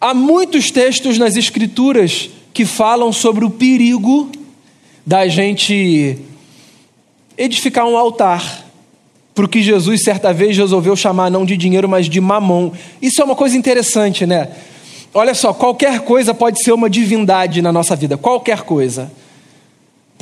há 0.00 0.14
muitos 0.14 0.70
textos 0.70 1.18
nas 1.18 1.36
Escrituras 1.36 2.30
que 2.52 2.64
falam 2.64 3.12
sobre 3.12 3.44
o 3.44 3.50
perigo 3.50 4.30
da 5.04 5.26
gente 5.26 6.16
edificar 7.36 7.84
um 7.84 7.98
altar 7.98 8.64
para 9.34 9.44
o 9.44 9.48
que 9.48 9.60
Jesus 9.60 10.04
certa 10.04 10.32
vez 10.32 10.56
resolveu 10.56 10.94
chamar 10.94 11.28
não 11.28 11.44
de 11.44 11.56
dinheiro, 11.56 11.88
mas 11.88 12.08
de 12.08 12.20
mamon. 12.20 12.70
Isso 13.02 13.20
é 13.20 13.24
uma 13.24 13.34
coisa 13.34 13.56
interessante, 13.56 14.24
né? 14.24 14.50
Olha 15.12 15.34
só, 15.34 15.52
qualquer 15.52 16.02
coisa 16.02 16.32
pode 16.32 16.62
ser 16.62 16.70
uma 16.70 16.88
divindade 16.88 17.60
na 17.60 17.72
nossa 17.72 17.96
vida, 17.96 18.16
qualquer 18.16 18.62
coisa. 18.62 19.10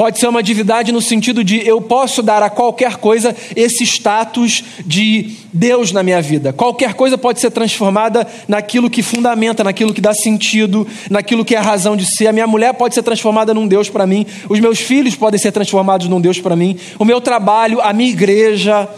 Pode 0.03 0.19
ser 0.19 0.27
uma 0.27 0.43
divindade 0.43 0.91
no 0.91 1.01
sentido 1.01 1.45
de 1.45 1.65
eu 1.65 1.81
posso 1.81 2.25
dar 2.25 2.43
a 2.43 2.51
qualquer 2.51 2.97
coisa 2.97 3.37
esse 3.55 3.85
status 3.85 4.65
de 4.85 5.37
Deus 5.53 5.93
na 5.93 6.03
minha 6.03 6.21
vida. 6.21 6.53
Qualquer 6.53 6.95
coisa 6.95 7.17
pode 7.17 7.41
ser 7.41 7.53
transformada 7.53 8.27
naquilo 8.49 8.91
que 8.91 9.01
fundamenta, 9.01 9.63
naquilo 9.63 9.95
que 9.95 10.01
dá 10.01 10.13
sentido, 10.13 10.85
naquilo 11.09 11.45
que 11.45 11.55
é 11.55 11.59
a 11.59 11.63
razão 11.63 11.97
de 11.97 12.05
ser. 12.05 12.27
A 12.27 12.33
minha 12.33 12.49
mulher 12.49 12.75
pode 12.75 12.97
ser 12.97 13.05
transformada 13.05 13.55
num 13.55 13.69
Deus 13.69 13.89
para 13.89 14.05
mim. 14.05 14.27
Os 14.49 14.59
meus 14.59 14.81
filhos 14.81 15.15
podem 15.15 15.39
ser 15.39 15.53
transformados 15.53 16.09
num 16.09 16.21
Deus 16.21 16.41
para 16.41 16.57
mim. 16.57 16.77
O 16.99 17.05
meu 17.05 17.21
trabalho, 17.21 17.81
a 17.81 17.93
minha 17.93 18.11
igreja. 18.11 18.89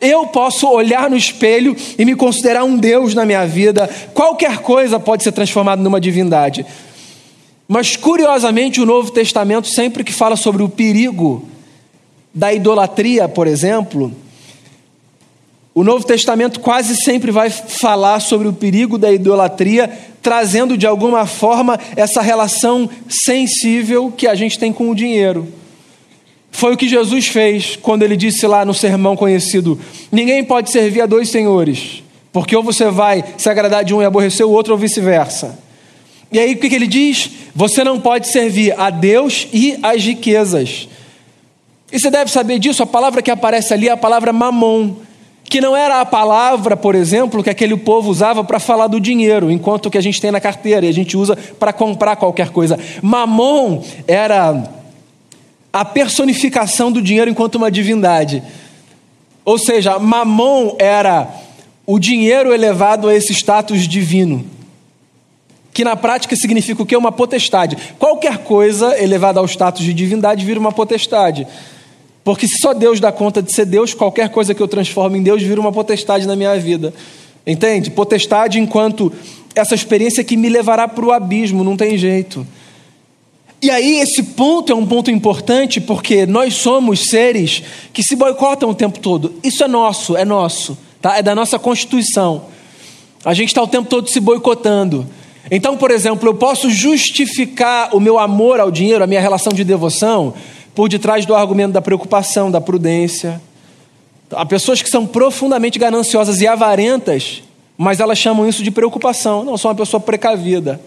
Eu 0.00 0.26
posso 0.28 0.66
olhar 0.70 1.10
no 1.10 1.18
espelho 1.18 1.76
e 1.98 2.04
me 2.06 2.14
considerar 2.16 2.64
um 2.64 2.78
Deus 2.78 3.14
na 3.14 3.26
minha 3.26 3.46
vida. 3.46 3.90
Qualquer 4.14 4.60
coisa 4.60 4.98
pode 4.98 5.22
ser 5.22 5.32
transformada 5.32 5.82
numa 5.82 6.00
divindade. 6.00 6.64
Mas, 7.68 7.96
curiosamente, 7.96 8.80
o 8.80 8.86
Novo 8.86 9.10
Testamento, 9.10 9.68
sempre 9.68 10.04
que 10.04 10.12
fala 10.12 10.36
sobre 10.36 10.62
o 10.62 10.68
perigo 10.68 11.46
da 12.32 12.52
idolatria, 12.52 13.28
por 13.28 13.46
exemplo, 13.46 14.14
o 15.74 15.84
Novo 15.84 16.06
Testamento 16.06 16.60
quase 16.60 16.96
sempre 16.96 17.30
vai 17.30 17.50
falar 17.50 18.20
sobre 18.20 18.48
o 18.48 18.52
perigo 18.52 18.96
da 18.96 19.12
idolatria, 19.12 19.90
trazendo 20.22 20.76
de 20.78 20.86
alguma 20.86 21.26
forma 21.26 21.78
essa 21.96 22.22
relação 22.22 22.88
sensível 23.08 24.10
que 24.10 24.26
a 24.26 24.34
gente 24.34 24.58
tem 24.58 24.72
com 24.72 24.90
o 24.90 24.94
dinheiro. 24.94 25.46
Foi 26.50 26.72
o 26.72 26.76
que 26.78 26.88
Jesus 26.88 27.26
fez 27.26 27.76
quando 27.76 28.02
ele 28.02 28.16
disse 28.16 28.46
lá 28.46 28.64
no 28.64 28.72
sermão 28.72 29.14
conhecido: 29.16 29.78
Ninguém 30.10 30.42
pode 30.42 30.70
servir 30.70 31.02
a 31.02 31.06
dois 31.06 31.28
senhores, 31.28 32.02
porque 32.32 32.56
ou 32.56 32.62
você 32.62 32.88
vai 32.90 33.22
se 33.36 33.50
agradar 33.50 33.84
de 33.84 33.92
um 33.92 34.00
e 34.00 34.06
aborrecer 34.06 34.46
o 34.46 34.50
outro, 34.50 34.72
ou 34.72 34.78
vice-versa. 34.78 35.58
E 36.30 36.38
aí 36.38 36.54
o 36.54 36.58
que, 36.58 36.74
ele 36.74 36.86
diz? 36.86 37.30
Você 37.54 37.84
não 37.84 38.00
pode 38.00 38.28
servir 38.28 38.78
a 38.78 38.90
Deus 38.90 39.48
e 39.52 39.78
às 39.82 40.02
riquezas. 40.02 40.88
E 41.90 41.98
você 41.98 42.10
deve 42.10 42.30
saber 42.30 42.58
disso, 42.58 42.82
a 42.82 42.86
palavra 42.86 43.22
que 43.22 43.30
aparece 43.30 43.72
ali 43.72 43.88
é 43.88 43.92
a 43.92 43.96
palavra 43.96 44.32
mamon, 44.32 44.96
que 45.44 45.60
não 45.60 45.76
era 45.76 46.00
a 46.00 46.04
palavra, 46.04 46.76
por 46.76 46.94
exemplo, 46.96 47.42
que 47.42 47.50
aquele 47.50 47.76
povo 47.76 48.10
usava 48.10 48.42
para 48.42 48.58
falar 48.58 48.88
do 48.88 49.00
dinheiro, 49.00 49.50
enquanto 49.50 49.88
que 49.88 49.96
a 49.96 50.00
gente 50.00 50.20
tem 50.20 50.32
na 50.32 50.40
carteira 50.40 50.84
e 50.84 50.88
a 50.88 50.92
gente 50.92 51.16
usa 51.16 51.36
para 51.58 51.72
comprar 51.72 52.16
qualquer 52.16 52.50
coisa. 52.50 52.78
Mamon 53.00 53.82
era 54.08 54.68
a 55.72 55.84
personificação 55.84 56.90
do 56.90 57.00
dinheiro 57.00 57.30
enquanto 57.30 57.54
uma 57.54 57.70
divindade. 57.70 58.42
Ou 59.44 59.58
seja, 59.58 59.98
Mamon 60.00 60.74
era 60.80 61.28
o 61.86 62.00
dinheiro 62.00 62.52
elevado 62.52 63.08
a 63.08 63.14
esse 63.14 63.32
status 63.32 63.86
divino. 63.86 64.55
Que 65.76 65.84
na 65.84 65.94
prática 65.94 66.34
significa 66.34 66.82
o 66.82 66.86
que? 66.86 66.96
Uma 66.96 67.12
potestade. 67.12 67.76
Qualquer 67.98 68.38
coisa 68.38 68.98
elevada 68.98 69.40
ao 69.40 69.44
status 69.44 69.84
de 69.84 69.92
divindade 69.92 70.42
vira 70.42 70.58
uma 70.58 70.72
potestade. 70.72 71.46
Porque 72.24 72.48
se 72.48 72.56
só 72.56 72.72
Deus 72.72 72.98
dá 72.98 73.12
conta 73.12 73.42
de 73.42 73.52
ser 73.52 73.66
Deus, 73.66 73.92
qualquer 73.92 74.30
coisa 74.30 74.54
que 74.54 74.62
eu 74.62 74.66
transforme 74.66 75.18
em 75.18 75.22
Deus 75.22 75.42
vira 75.42 75.60
uma 75.60 75.70
potestade 75.70 76.26
na 76.26 76.34
minha 76.34 76.58
vida. 76.58 76.94
Entende? 77.46 77.90
Potestade 77.90 78.58
enquanto 78.58 79.12
essa 79.54 79.74
experiência 79.74 80.24
que 80.24 80.34
me 80.34 80.48
levará 80.48 80.88
para 80.88 81.04
o 81.04 81.12
abismo, 81.12 81.62
não 81.62 81.76
tem 81.76 81.98
jeito. 81.98 82.46
E 83.60 83.70
aí, 83.70 83.98
esse 83.98 84.22
ponto 84.22 84.72
é 84.72 84.74
um 84.74 84.86
ponto 84.86 85.10
importante 85.10 85.78
porque 85.78 86.24
nós 86.24 86.54
somos 86.54 87.00
seres 87.10 87.62
que 87.92 88.02
se 88.02 88.16
boicotam 88.16 88.70
o 88.70 88.74
tempo 88.74 88.98
todo. 88.98 89.34
Isso 89.44 89.62
é 89.62 89.68
nosso, 89.68 90.16
é 90.16 90.24
nosso, 90.24 90.78
tá? 91.02 91.18
é 91.18 91.22
da 91.22 91.34
nossa 91.34 91.58
constituição. 91.58 92.46
A 93.22 93.34
gente 93.34 93.48
está 93.48 93.62
o 93.62 93.68
tempo 93.68 93.90
todo 93.90 94.08
se 94.08 94.20
boicotando. 94.20 95.06
Então, 95.50 95.76
por 95.76 95.90
exemplo, 95.90 96.28
eu 96.28 96.34
posso 96.34 96.68
justificar 96.70 97.94
o 97.94 98.00
meu 98.00 98.18
amor 98.18 98.58
ao 98.58 98.70
dinheiro, 98.70 99.04
a 99.04 99.06
minha 99.06 99.20
relação 99.20 99.52
de 99.52 99.62
devoção, 99.62 100.34
por 100.74 100.88
detrás 100.88 101.24
do 101.24 101.34
argumento 101.34 101.72
da 101.72 101.80
preocupação, 101.80 102.50
da 102.50 102.60
prudência. 102.60 103.40
Há 104.30 104.44
pessoas 104.44 104.82
que 104.82 104.90
são 104.90 105.06
profundamente 105.06 105.78
gananciosas 105.78 106.40
e 106.40 106.46
avarentas, 106.46 107.42
mas 107.78 108.00
elas 108.00 108.18
chamam 108.18 108.48
isso 108.48 108.62
de 108.62 108.70
preocupação. 108.70 109.44
Não, 109.44 109.56
sou 109.56 109.70
uma 109.70 109.76
pessoa 109.76 110.00
precavida. 110.00 110.80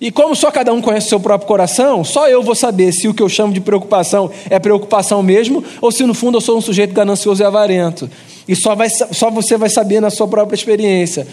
E 0.00 0.12
como 0.12 0.34
só 0.34 0.50
cada 0.50 0.72
um 0.72 0.80
conhece 0.80 1.06
o 1.06 1.08
seu 1.10 1.20
próprio 1.20 1.48
coração, 1.48 2.04
só 2.04 2.28
eu 2.28 2.42
vou 2.42 2.54
saber 2.54 2.92
se 2.92 3.08
o 3.08 3.14
que 3.14 3.22
eu 3.22 3.28
chamo 3.28 3.52
de 3.52 3.60
preocupação 3.60 4.30
é 4.48 4.58
preocupação 4.58 5.22
mesmo, 5.22 5.62
ou 5.80 5.90
se 5.90 6.04
no 6.04 6.14
fundo 6.14 6.38
eu 6.38 6.40
sou 6.40 6.56
um 6.56 6.60
sujeito 6.60 6.94
ganancioso 6.94 7.42
e 7.42 7.44
avarento. 7.44 8.08
E 8.46 8.54
só, 8.54 8.76
vai, 8.76 8.88
só 8.88 9.28
você 9.28 9.56
vai 9.56 9.68
saber 9.68 10.00
na 10.00 10.08
sua 10.08 10.28
própria 10.28 10.54
experiência. 10.54 11.26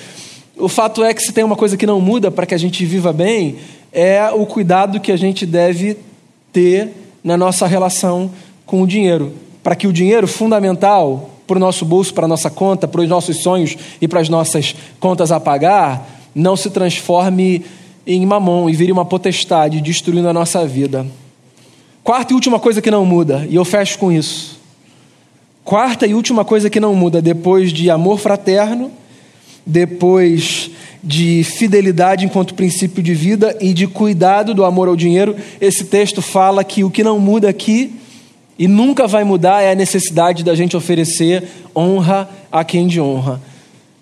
O 0.57 0.69
fato 0.69 1.03
é 1.03 1.13
que 1.13 1.21
se 1.21 1.33
tem 1.33 1.43
uma 1.43 1.55
coisa 1.55 1.75
que 1.75 1.85
não 1.85 1.99
muda 1.99 2.31
para 2.31 2.45
que 2.45 2.55
a 2.55 2.57
gente 2.57 2.85
viva 2.85 3.11
bem, 3.11 3.57
é 3.91 4.29
o 4.31 4.45
cuidado 4.45 4.99
que 4.99 5.11
a 5.11 5.17
gente 5.17 5.45
deve 5.45 5.97
ter 6.53 6.91
na 7.23 7.35
nossa 7.35 7.67
relação 7.67 8.31
com 8.65 8.81
o 8.81 8.87
dinheiro. 8.87 9.33
Para 9.61 9.75
que 9.75 9.87
o 9.87 9.93
dinheiro 9.93 10.27
fundamental 10.27 11.29
para 11.45 11.57
o 11.57 11.59
nosso 11.59 11.85
bolso, 11.85 12.13
para 12.13 12.25
a 12.25 12.27
nossa 12.27 12.49
conta, 12.49 12.87
para 12.87 13.01
os 13.01 13.09
nossos 13.09 13.37
sonhos 13.37 13.75
e 14.01 14.07
para 14.07 14.19
as 14.19 14.29
nossas 14.29 14.75
contas 14.99 15.31
a 15.31 15.39
pagar, 15.39 16.09
não 16.33 16.55
se 16.55 16.69
transforme 16.69 17.63
em 18.07 18.25
mamão 18.25 18.69
e 18.69 18.73
vire 18.73 18.91
uma 18.91 19.05
potestade, 19.05 19.81
destruindo 19.81 20.27
a 20.27 20.33
nossa 20.33 20.65
vida. 20.65 21.05
Quarta 22.03 22.33
e 22.33 22.35
última 22.35 22.59
coisa 22.59 22.81
que 22.81 22.91
não 22.91 23.05
muda, 23.05 23.47
e 23.49 23.55
eu 23.55 23.65
fecho 23.65 23.97
com 23.97 24.11
isso. 24.11 24.59
Quarta 25.63 26.05
e 26.05 26.13
última 26.13 26.45
coisa 26.45 26.69
que 26.69 26.79
não 26.79 26.93
muda, 26.95 27.21
depois 27.21 27.73
de 27.73 27.89
amor 27.89 28.19
fraterno, 28.19 28.91
depois 29.65 30.69
de 31.03 31.43
fidelidade 31.43 32.25
enquanto 32.25 32.53
princípio 32.53 33.01
de 33.01 33.13
vida 33.13 33.55
e 33.61 33.73
de 33.73 33.87
cuidado 33.87 34.53
do 34.53 34.65
amor 34.65 34.87
ao 34.87 34.95
dinheiro, 34.95 35.35
esse 35.61 35.85
texto 35.85 36.21
fala 36.21 36.63
que 36.63 36.83
o 36.83 36.89
que 36.89 37.03
não 37.03 37.19
muda 37.19 37.49
aqui 37.49 37.93
e 38.57 38.67
nunca 38.67 39.07
vai 39.07 39.23
mudar 39.23 39.61
é 39.61 39.71
a 39.71 39.75
necessidade 39.75 40.43
da 40.43 40.55
gente 40.55 40.75
oferecer 40.75 41.43
honra 41.75 42.29
a 42.51 42.63
quem 42.63 42.87
de 42.87 42.99
honra, 43.01 43.41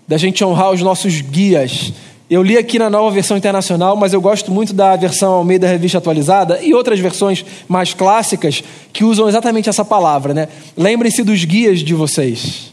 da 0.07 0.17
gente 0.17 0.43
honrar 0.43 0.71
os 0.71 0.81
nossos 0.81 1.21
guias, 1.21 1.93
eu 2.33 2.41
li 2.41 2.57
aqui 2.57 2.79
na 2.79 2.89
nova 2.89 3.11
versão 3.11 3.37
internacional, 3.37 3.95
mas 3.95 4.11
eu 4.11 4.19
gosto 4.19 4.51
muito 4.51 4.73
da 4.73 4.95
versão 4.95 5.33
ao 5.33 5.43
meio 5.43 5.59
da 5.59 5.67
revista 5.67 5.99
atualizada 5.99 6.59
e 6.63 6.73
outras 6.73 6.99
versões 6.99 7.45
mais 7.67 7.93
clássicas 7.93 8.63
que 8.91 9.03
usam 9.03 9.29
exatamente 9.29 9.69
essa 9.69 9.85
palavra, 9.85 10.33
né? 10.33 10.47
Lembrem-se 10.75 11.21
dos 11.21 11.45
guias 11.45 11.81
de 11.81 11.93
vocês. 11.93 12.72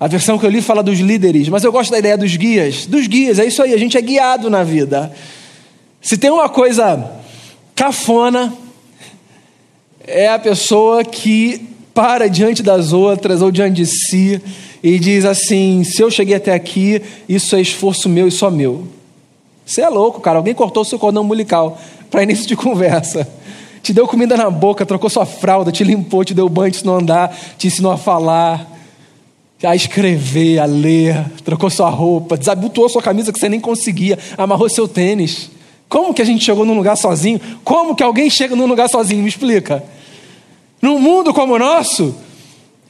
A 0.00 0.06
versão 0.06 0.38
que 0.38 0.46
eu 0.46 0.50
li 0.50 0.62
fala 0.62 0.82
dos 0.82 0.98
líderes, 1.00 1.48
mas 1.48 1.64
eu 1.64 1.72
gosto 1.72 1.90
da 1.90 1.98
ideia 1.98 2.16
dos 2.16 2.36
guias. 2.36 2.86
Dos 2.86 3.06
guias, 3.08 3.38
é 3.38 3.46
isso 3.46 3.62
aí, 3.62 3.74
a 3.74 3.78
gente 3.78 3.96
é 3.96 4.00
guiado 4.00 4.48
na 4.48 4.62
vida. 4.62 5.12
Se 6.00 6.16
tem 6.16 6.30
uma 6.30 6.48
coisa 6.48 7.10
cafona, 7.74 8.52
é 10.06 10.28
a 10.28 10.38
pessoa 10.38 11.04
que 11.04 11.68
para 11.92 12.28
diante 12.28 12.62
das 12.62 12.92
outras 12.92 13.42
ou 13.42 13.50
diante 13.50 13.74
de 13.74 13.86
si 13.86 14.40
e 14.82 15.00
diz 15.00 15.24
assim: 15.24 15.82
se 15.82 16.00
eu 16.00 16.10
cheguei 16.10 16.36
até 16.36 16.54
aqui, 16.54 17.02
isso 17.28 17.56
é 17.56 17.60
esforço 17.60 18.08
meu 18.08 18.28
e 18.28 18.30
só 18.30 18.50
meu. 18.50 18.86
Você 19.66 19.82
é 19.82 19.88
louco, 19.88 20.20
cara. 20.20 20.38
Alguém 20.38 20.54
cortou 20.54 20.84
seu 20.84 20.98
cordão 20.98 21.24
umbilical 21.24 21.76
para 22.08 22.22
início 22.22 22.46
de 22.46 22.54
conversa. 22.56 23.28
Te 23.82 23.92
deu 23.92 24.06
comida 24.06 24.36
na 24.36 24.48
boca, 24.48 24.86
trocou 24.86 25.10
sua 25.10 25.26
fralda, 25.26 25.72
te 25.72 25.82
limpou, 25.82 26.24
te 26.24 26.34
deu 26.34 26.48
banho, 26.48 26.70
te 26.70 26.76
ensinou 26.76 26.94
a 26.96 27.00
andar, 27.00 27.38
te 27.58 27.66
ensinou 27.66 27.92
a 27.92 27.96
falar, 27.96 28.77
a 29.62 29.74
escrever, 29.74 30.58
a 30.58 30.66
ler, 30.66 31.24
trocou 31.44 31.68
sua 31.68 31.90
roupa, 31.90 32.36
desabotoou 32.36 32.88
sua 32.88 33.02
camisa 33.02 33.32
que 33.32 33.38
você 33.38 33.48
nem 33.48 33.58
conseguia, 33.58 34.18
amarrou 34.36 34.68
seu 34.68 34.86
tênis. 34.86 35.50
Como 35.88 36.14
que 36.14 36.22
a 36.22 36.24
gente 36.24 36.44
chegou 36.44 36.64
num 36.64 36.74
lugar 36.74 36.96
sozinho? 36.96 37.40
Como 37.64 37.94
que 37.94 38.02
alguém 38.02 38.30
chega 38.30 38.54
num 38.54 38.66
lugar 38.66 38.88
sozinho? 38.88 39.22
Me 39.22 39.28
explica. 39.28 39.82
Num 40.80 41.00
mundo 41.00 41.34
como 41.34 41.54
o 41.54 41.58
nosso, 41.58 42.14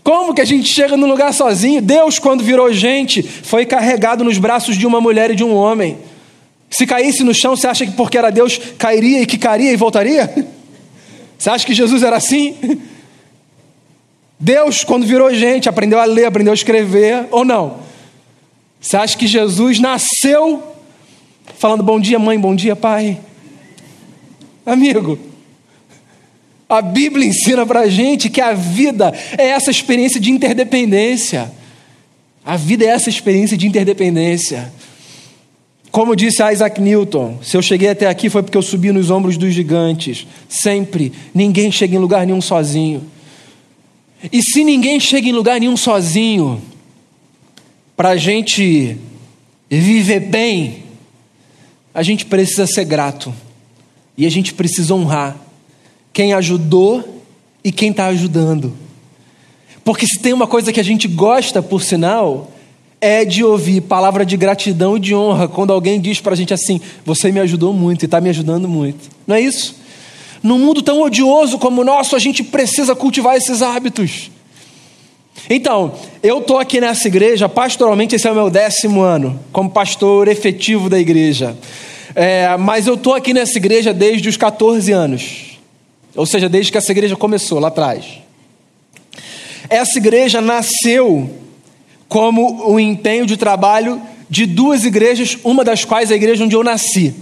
como 0.03 0.35
que 0.35 0.41
a 0.41 0.45
gente 0.45 0.73
chega 0.73 0.97
num 0.97 1.07
lugar 1.07 1.33
sozinho? 1.33 1.81
Deus, 1.81 2.19
quando 2.19 2.43
virou 2.43 2.73
gente, 2.73 3.23
foi 3.23 3.65
carregado 3.65 4.25
nos 4.25 4.39
braços 4.39 4.77
de 4.77 4.87
uma 4.87 5.01
mulher 5.01 5.31
e 5.31 5.37
de 5.37 5.45
um 5.45 5.55
homem. 5.55 5.99
Se 6.71 6.87
caísse 6.87 7.25
no 7.25 7.35
chão, 7.35 7.57
você 7.57 7.67
acha 7.67 7.87
que 7.87 7.93
porque 7.93 8.19
era 8.19 8.31
Deus 8.31 8.59
cairia 8.77 9.23
e 9.23 9.27
que 9.27 9.39
cairia 9.39 9.73
e 9.73 9.77
voltaria? 9.77 10.33
Você 11.39 11.51
acha 11.51 11.65
que 11.65 11.73
Jesus 11.73 12.03
era 12.03 12.17
assim? 12.17 12.57
Deus, 14.40 14.85
quando 14.85 15.07
virou 15.07 15.35
gente, 15.35 15.68
aprendeu 15.68 15.98
a 15.98 16.05
ler, 16.05 16.27
aprendeu 16.27 16.53
a 16.53 16.55
escrever, 16.55 17.27
ou 17.31 17.44
não? 17.44 17.79
Você 18.81 18.96
acha 18.96 19.18
que 19.18 19.27
Jesus 19.27 19.81
nasceu 19.81 20.62
falando 21.57 21.83
bom 21.83 21.98
dia, 21.98 22.18
mãe, 22.18 22.38
bom 22.38 22.55
dia, 22.55 22.77
pai? 22.77 23.18
Amigo, 24.64 25.18
a 26.68 26.81
Bíblia 26.81 27.27
ensina 27.27 27.66
para 27.66 27.88
gente 27.88 28.29
que 28.29 28.40
a 28.40 28.53
vida 28.53 29.12
é 29.37 29.48
essa 29.48 29.70
experiência 29.70 30.20
de 30.20 30.31
interdependência. 30.31 31.51
A 32.44 32.57
vida 32.57 32.85
é 32.85 32.88
essa 32.88 33.09
experiência 33.09 33.57
de 33.57 33.66
interdependência. 33.66 34.72
Como 35.90 36.14
disse 36.14 36.42
Isaac 36.42 36.81
Newton, 36.81 37.38
se 37.42 37.57
eu 37.57 37.62
cheguei 37.62 37.88
até 37.88 38.07
aqui 38.07 38.29
foi 38.29 38.42
porque 38.42 38.57
eu 38.57 38.62
subi 38.62 38.92
nos 38.92 39.11
ombros 39.11 39.37
dos 39.37 39.53
gigantes. 39.53 40.27
Sempre. 40.48 41.12
Ninguém 41.35 41.72
chega 41.72 41.96
em 41.96 41.98
lugar 41.98 42.27
nenhum 42.27 42.40
sozinho. 42.40 43.03
E 44.33 44.43
se 44.43 44.65
ninguém 44.65 44.99
chega 44.99 45.29
em 45.29 45.33
lugar 45.33 45.61
nenhum 45.61 45.77
sozinho, 45.77 46.61
para 47.97 48.11
a 48.11 48.17
gente 48.17 48.97
viver 49.71 50.21
bem, 50.21 50.85
a 51.95 52.03
gente 52.03 52.27
precisa 52.27 52.67
ser 52.67 52.85
grato. 52.85 53.33
E 54.17 54.27
a 54.27 54.31
gente 54.31 54.55
precisa 54.55 54.95
honrar 54.95 55.37
quem 56.13 56.33
ajudou 56.33 57.23
e 57.63 57.71
quem 57.71 57.91
está 57.91 58.07
ajudando. 58.07 58.75
Porque 59.85 60.07
se 60.07 60.19
tem 60.19 60.33
uma 60.33 60.47
coisa 60.47 60.73
que 60.73 60.81
a 60.81 60.85
gente 60.85 61.07
gosta, 61.07 61.63
por 61.63 61.83
sinal, 61.83 62.51
é 63.01 63.25
de 63.25 63.45
ouvir 63.45 63.83
palavra 63.83 64.27
de 64.27 64.37
gratidão 64.37 64.97
e 64.97 65.01
de 65.01 65.15
honra 65.15 65.47
quando 65.47 65.73
alguém 65.73 66.01
diz 66.01 66.21
para 66.21 66.33
a 66.33 66.37
gente 66.37 66.53
assim: 66.53 66.81
Você 67.05 67.31
me 67.31 67.41
ajudou 67.41 67.73
muito 67.73 68.03
e 68.03 68.07
está 68.07 68.21
me 68.21 68.29
ajudando 68.29 68.69
muito. 68.69 69.09
Não 69.27 69.37
é 69.37 69.41
isso? 69.41 69.77
Num 70.42 70.59
mundo 70.59 70.83
tão 70.83 71.01
odioso 71.01 71.59
como 71.59 71.81
o 71.81 71.85
nosso, 71.85 72.14
a 72.14 72.18
gente 72.18 72.42
precisa 72.42 72.94
cultivar 72.94 73.37
esses 73.37 73.62
hábitos. 73.62 74.31
Então, 75.51 75.94
eu 76.22 76.38
estou 76.38 76.59
aqui 76.59 76.81
nessa 76.81 77.09
igreja, 77.09 77.48
pastoralmente, 77.48 78.14
esse 78.14 78.27
é 78.27 78.31
o 78.31 78.35
meu 78.35 78.51
décimo 78.51 79.01
ano, 79.01 79.38
como 79.53 79.70
pastor 79.70 80.29
efetivo 80.29 80.88
da 80.88 80.98
igreja. 80.98 81.57
É, 82.14 82.57
mas 82.57 82.87
eu 82.87 82.94
estou 82.94 83.14
aqui 83.14 83.33
nessa 83.33 83.59
igreja 83.59 83.94
desde 83.94 84.29
os 84.29 84.37
14 84.37 84.90
anos. 84.92 85.59
Ou 86.14 86.27
seja, 86.27 86.48
desde 86.48 86.72
que 86.72 86.79
essa 86.79 86.90
igreja 86.90 87.16
começou 87.16 87.59
lá 87.59 87.68
atrás. 87.68 88.05
Essa 89.68 89.98
igreja 89.98 90.40
nasceu 90.40 91.31
como 92.09 92.70
o 92.70 92.81
empenho 92.81 93.27
de 93.27 93.37
trabalho 93.37 94.01
de 94.29 94.46
duas 94.46 94.85
igrejas, 94.85 95.38
uma 95.44 95.64
das 95.64 95.85
quais 95.85 96.11
é 96.11 96.14
a 96.14 96.16
igreja 96.16 96.44
onde 96.44 96.57
eu 96.57 96.64
nasci. 96.64 97.14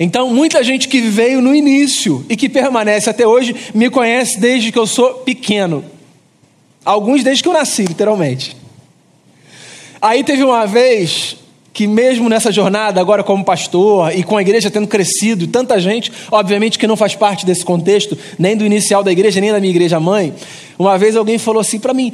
Então, 0.00 0.32
muita 0.32 0.62
gente 0.62 0.88
que 0.88 1.00
veio 1.00 1.40
no 1.40 1.54
início 1.54 2.24
e 2.28 2.36
que 2.36 2.48
permanece 2.48 3.10
até 3.10 3.26
hoje 3.26 3.54
me 3.74 3.90
conhece 3.90 4.38
desde 4.38 4.70
que 4.70 4.78
eu 4.78 4.86
sou 4.86 5.14
pequeno. 5.14 5.84
Alguns 6.84 7.24
desde 7.24 7.42
que 7.42 7.48
eu 7.48 7.52
nasci, 7.52 7.82
literalmente. 7.82 8.56
Aí 10.00 10.22
teve 10.22 10.44
uma 10.44 10.66
vez 10.66 11.36
que 11.72 11.86
mesmo 11.86 12.28
nessa 12.28 12.50
jornada, 12.50 13.00
agora 13.00 13.22
como 13.22 13.44
pastor 13.44 14.16
e 14.16 14.22
com 14.22 14.36
a 14.36 14.42
igreja 14.42 14.70
tendo 14.70 14.86
crescido, 14.88 15.46
tanta 15.46 15.80
gente, 15.80 16.10
obviamente 16.30 16.78
que 16.78 16.86
não 16.86 16.96
faz 16.96 17.14
parte 17.14 17.44
desse 17.44 17.64
contexto, 17.64 18.16
nem 18.38 18.56
do 18.56 18.64
inicial 18.64 19.04
da 19.04 19.12
igreja, 19.12 19.40
nem 19.40 19.52
da 19.52 19.60
minha 19.60 19.70
igreja 19.70 20.00
mãe, 20.00 20.34
uma 20.78 20.96
vez 20.96 21.14
alguém 21.14 21.38
falou 21.38 21.60
assim 21.60 21.78
para 21.78 21.94
mim: 21.94 22.12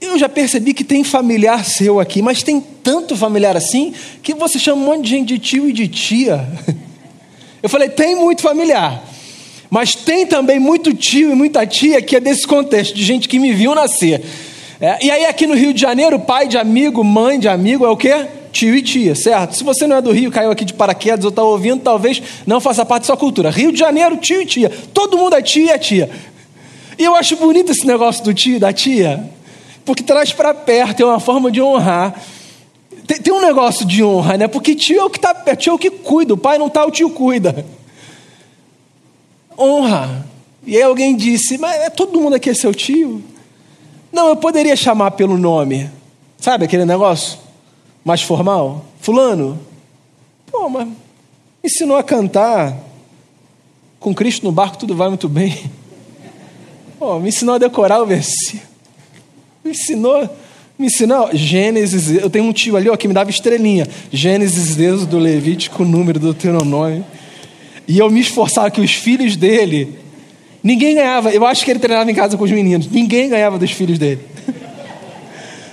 Eu 0.00 0.18
já 0.18 0.28
percebi 0.28 0.72
que 0.72 0.84
tem 0.84 1.04
familiar 1.04 1.64
seu 1.64 1.98
aqui, 2.00 2.22
mas 2.22 2.42
tem 2.42 2.58
tanto 2.82 3.16
familiar 3.16 3.56
assim 3.56 3.92
que 4.22 4.34
você 4.34 4.58
chama 4.58 4.80
um 4.80 4.84
monte 4.84 5.04
de 5.04 5.10
gente 5.10 5.28
de 5.28 5.38
tio 5.38 5.68
e 5.68 5.72
de 5.72 5.88
tia. 5.88 6.46
Eu 7.62 7.68
falei: 7.68 7.88
Tem 7.88 8.14
muito 8.14 8.42
familiar. 8.42 9.02
Mas 9.68 9.94
tem 9.94 10.26
também 10.26 10.58
muito 10.60 10.94
tio 10.94 11.32
e 11.32 11.34
muita 11.34 11.66
tia 11.66 12.00
que 12.00 12.16
é 12.16 12.20
desse 12.20 12.46
contexto, 12.46 12.94
de 12.94 13.02
gente 13.02 13.28
que 13.28 13.38
me 13.38 13.52
viu 13.52 13.74
nascer. 13.74 14.22
É, 14.80 15.04
e 15.04 15.10
aí, 15.10 15.24
aqui 15.24 15.46
no 15.46 15.54
Rio 15.54 15.72
de 15.72 15.80
Janeiro, 15.80 16.18
pai 16.20 16.46
de 16.46 16.58
amigo, 16.58 17.02
mãe 17.02 17.38
de 17.38 17.48
amigo 17.48 17.84
é 17.84 17.88
o 17.88 17.96
quê? 17.96 18.26
Tio 18.52 18.74
e 18.74 18.82
tia, 18.82 19.14
certo? 19.14 19.56
Se 19.56 19.64
você 19.64 19.86
não 19.86 19.96
é 19.96 20.02
do 20.02 20.12
Rio, 20.12 20.30
caiu 20.30 20.50
aqui 20.50 20.64
de 20.64 20.74
paraquedas 20.74 21.24
ou 21.24 21.30
está 21.30 21.42
ouvindo, 21.42 21.80
talvez 21.80 22.22
não 22.46 22.60
faça 22.60 22.84
parte 22.84 23.02
da 23.02 23.06
sua 23.06 23.16
cultura. 23.16 23.50
Rio 23.50 23.72
de 23.72 23.78
Janeiro, 23.78 24.16
tio 24.18 24.42
e 24.42 24.46
tia. 24.46 24.70
Todo 24.92 25.16
mundo 25.18 25.34
é 25.34 25.42
tio 25.42 25.64
e 25.64 25.70
é 25.70 25.78
tia. 25.78 26.10
E 26.98 27.04
eu 27.04 27.14
acho 27.14 27.36
bonito 27.36 27.72
esse 27.72 27.86
negócio 27.86 28.22
do 28.24 28.32
tio 28.32 28.56
e 28.56 28.58
da 28.58 28.72
tia, 28.72 29.24
porque 29.84 30.02
traz 30.02 30.32
para 30.32 30.54
perto, 30.54 31.02
é 31.02 31.06
uma 31.06 31.20
forma 31.20 31.50
de 31.50 31.60
honrar. 31.60 32.14
Tem, 33.06 33.18
tem, 33.20 33.32
um 33.32 33.40
negócio 33.40 33.86
de 33.86 34.02
honra, 34.02 34.36
né? 34.36 34.48
Porque 34.48 34.74
tio 34.74 35.00
é 35.00 35.04
o 35.04 35.10
que 35.10 35.18
está 35.18 35.34
perto, 35.34 35.60
tio 35.60 35.70
é 35.70 35.74
o 35.74 35.78
que 35.78 35.90
cuida. 35.90 36.34
O 36.34 36.38
pai 36.38 36.58
não 36.58 36.66
está, 36.66 36.84
o 36.84 36.90
tio 36.90 37.10
cuida. 37.10 37.64
Honra. 39.56 40.26
E 40.66 40.76
aí 40.76 40.82
alguém 40.82 41.16
disse, 41.16 41.56
mas 41.58 41.80
é, 41.80 41.90
todo 41.90 42.20
mundo 42.20 42.34
aqui 42.34 42.50
é 42.50 42.54
seu 42.54 42.74
tio? 42.74 43.22
Não, 44.12 44.28
eu 44.28 44.36
poderia 44.36 44.74
chamar 44.74 45.12
pelo 45.12 45.38
nome. 45.38 45.88
Sabe 46.38 46.64
aquele 46.64 46.84
negócio 46.84 47.38
mais 48.04 48.22
formal? 48.22 48.84
Fulano. 49.00 49.58
Pô, 50.50 50.68
mas 50.68 50.88
ensinou 51.62 51.96
a 51.96 52.02
cantar. 52.02 52.76
Com 54.00 54.14
Cristo 54.14 54.44
no 54.44 54.52
barco 54.52 54.78
tudo 54.78 54.96
vai 54.96 55.08
muito 55.08 55.28
bem. 55.28 55.70
Pô, 56.98 57.18
me 57.20 57.28
ensinou 57.28 57.54
a 57.54 57.58
decorar 57.58 58.02
o 58.02 58.06
versículo. 58.06 58.62
Me 59.64 59.70
ensinou. 59.70 60.28
Me 60.78 60.86
ensinou. 60.86 61.30
Gênesis. 61.32 62.10
Eu 62.22 62.28
tenho 62.28 62.44
um 62.44 62.52
tio 62.52 62.76
ali 62.76 62.88
ó, 62.88 62.96
que 62.96 63.08
me 63.08 63.14
dava 63.14 63.30
estrelinha. 63.30 63.86
Gênesis, 64.12 64.76
Deus 64.76 65.06
do 65.06 65.18
Levítico, 65.18 65.84
número 65.84 66.18
do 66.18 66.32
Deuteronômio. 66.32 67.04
E 67.88 67.98
eu 67.98 68.10
me 68.10 68.20
esforçava 68.20 68.70
que 68.70 68.80
os 68.80 68.92
filhos 68.92 69.36
dele 69.36 70.06
Ninguém 70.66 70.96
ganhava. 70.96 71.30
Eu 71.30 71.46
acho 71.46 71.64
que 71.64 71.70
ele 71.70 71.78
treinava 71.78 72.10
em 72.10 72.14
casa 72.14 72.36
com 72.36 72.42
os 72.42 72.50
meninos. 72.50 72.90
Ninguém 72.90 73.28
ganhava 73.28 73.56
dos 73.56 73.70
filhos 73.70 74.00
dele. 74.00 74.18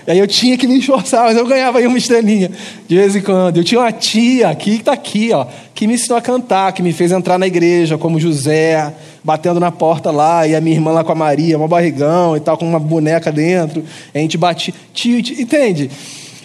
E 0.06 0.12
aí 0.12 0.20
eu 0.20 0.28
tinha 0.28 0.56
que 0.56 0.68
me 0.68 0.78
esforçar, 0.78 1.24
mas 1.24 1.36
eu 1.36 1.48
ganhava 1.48 1.80
aí 1.80 1.88
uma 1.88 1.98
estrelinha 1.98 2.52
de 2.88 2.96
vez 2.96 3.16
em 3.16 3.22
quando. 3.22 3.58
Eu 3.58 3.64
tinha 3.64 3.82
uma 3.82 3.92
tia 3.92 4.50
aqui 4.50 4.72
que 4.72 4.82
está 4.82 4.94
aqui, 4.94 5.32
ó, 5.34 5.48
que 5.74 5.88
me 5.88 5.96
ensinou 5.96 6.18
a 6.18 6.22
cantar, 6.22 6.74
que 6.74 6.84
me 6.84 6.94
fez 6.94 7.12
entrar 7.12 7.40
na 7.40 7.48
igreja, 7.48 7.98
como 7.98 8.20
José, 8.20 8.94
batendo 9.24 9.60
na 9.60 9.72
porta 9.72 10.12
lá, 10.12 10.46
e 10.48 10.56
a 10.56 10.62
minha 10.62 10.76
irmã 10.76 10.92
lá 10.92 11.04
com 11.04 11.12
a 11.12 11.16
Maria, 11.16 11.58
uma 11.58 11.68
barrigão 11.68 12.36
e 12.36 12.40
tal, 12.40 12.58
com 12.58 12.68
uma 12.68 12.80
boneca 12.80 13.32
dentro. 13.32 13.84
A 14.14 14.18
gente 14.18 14.38
batia. 14.38 14.74
Tio, 14.94 15.22
tio, 15.24 15.40
entende? 15.40 15.90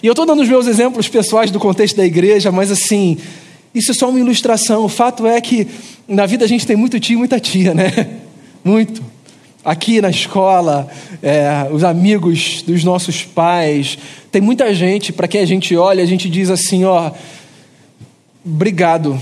E 0.01 0.07
eu 0.07 0.13
estou 0.13 0.25
dando 0.25 0.41
os 0.41 0.47
meus 0.47 0.65
exemplos 0.65 1.09
pessoais 1.09 1.51
do 1.51 1.59
contexto 1.59 1.97
da 1.97 2.05
igreja, 2.05 2.51
mas 2.51 2.71
assim, 2.71 3.17
isso 3.75 3.91
é 3.91 3.93
só 3.93 4.09
uma 4.09 4.19
ilustração. 4.19 4.85
O 4.85 4.89
fato 4.89 5.27
é 5.27 5.41
que 5.41 5.67
na 6.07 6.25
vida 6.25 6.45
a 6.45 6.47
gente 6.47 6.65
tem 6.65 6.75
muito 6.75 6.99
tio 6.99 7.15
e 7.15 7.17
muita 7.17 7.39
tia, 7.39 7.73
né? 7.73 7.91
muito. 8.63 9.03
Aqui 9.63 9.99
na 9.99 10.09
escola, 10.09 10.87
é, 11.21 11.67
os 11.69 11.83
amigos 11.83 12.61
dos 12.61 12.83
nossos 12.85 13.25
pais, 13.25 13.97
tem 14.31 14.41
muita 14.41 14.73
gente 14.73 15.11
para 15.11 15.27
quem 15.27 15.41
a 15.41 15.45
gente 15.45 15.75
olha, 15.75 16.01
a 16.01 16.07
gente 16.07 16.29
diz 16.29 16.49
assim: 16.49 16.85
ó, 16.85 17.11
obrigado. 18.45 19.19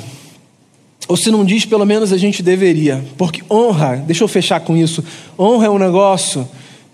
Ou 1.08 1.16
se 1.16 1.32
não 1.32 1.46
diz, 1.46 1.66
pelo 1.66 1.86
menos 1.86 2.12
a 2.12 2.18
gente 2.18 2.44
deveria. 2.44 3.04
Porque 3.18 3.42
honra, 3.50 4.04
deixa 4.06 4.24
eu 4.24 4.28
fechar 4.28 4.60
com 4.60 4.76
isso: 4.76 5.04
honra 5.40 5.68
é 5.68 5.70
um 5.70 5.78
negócio 5.80 6.48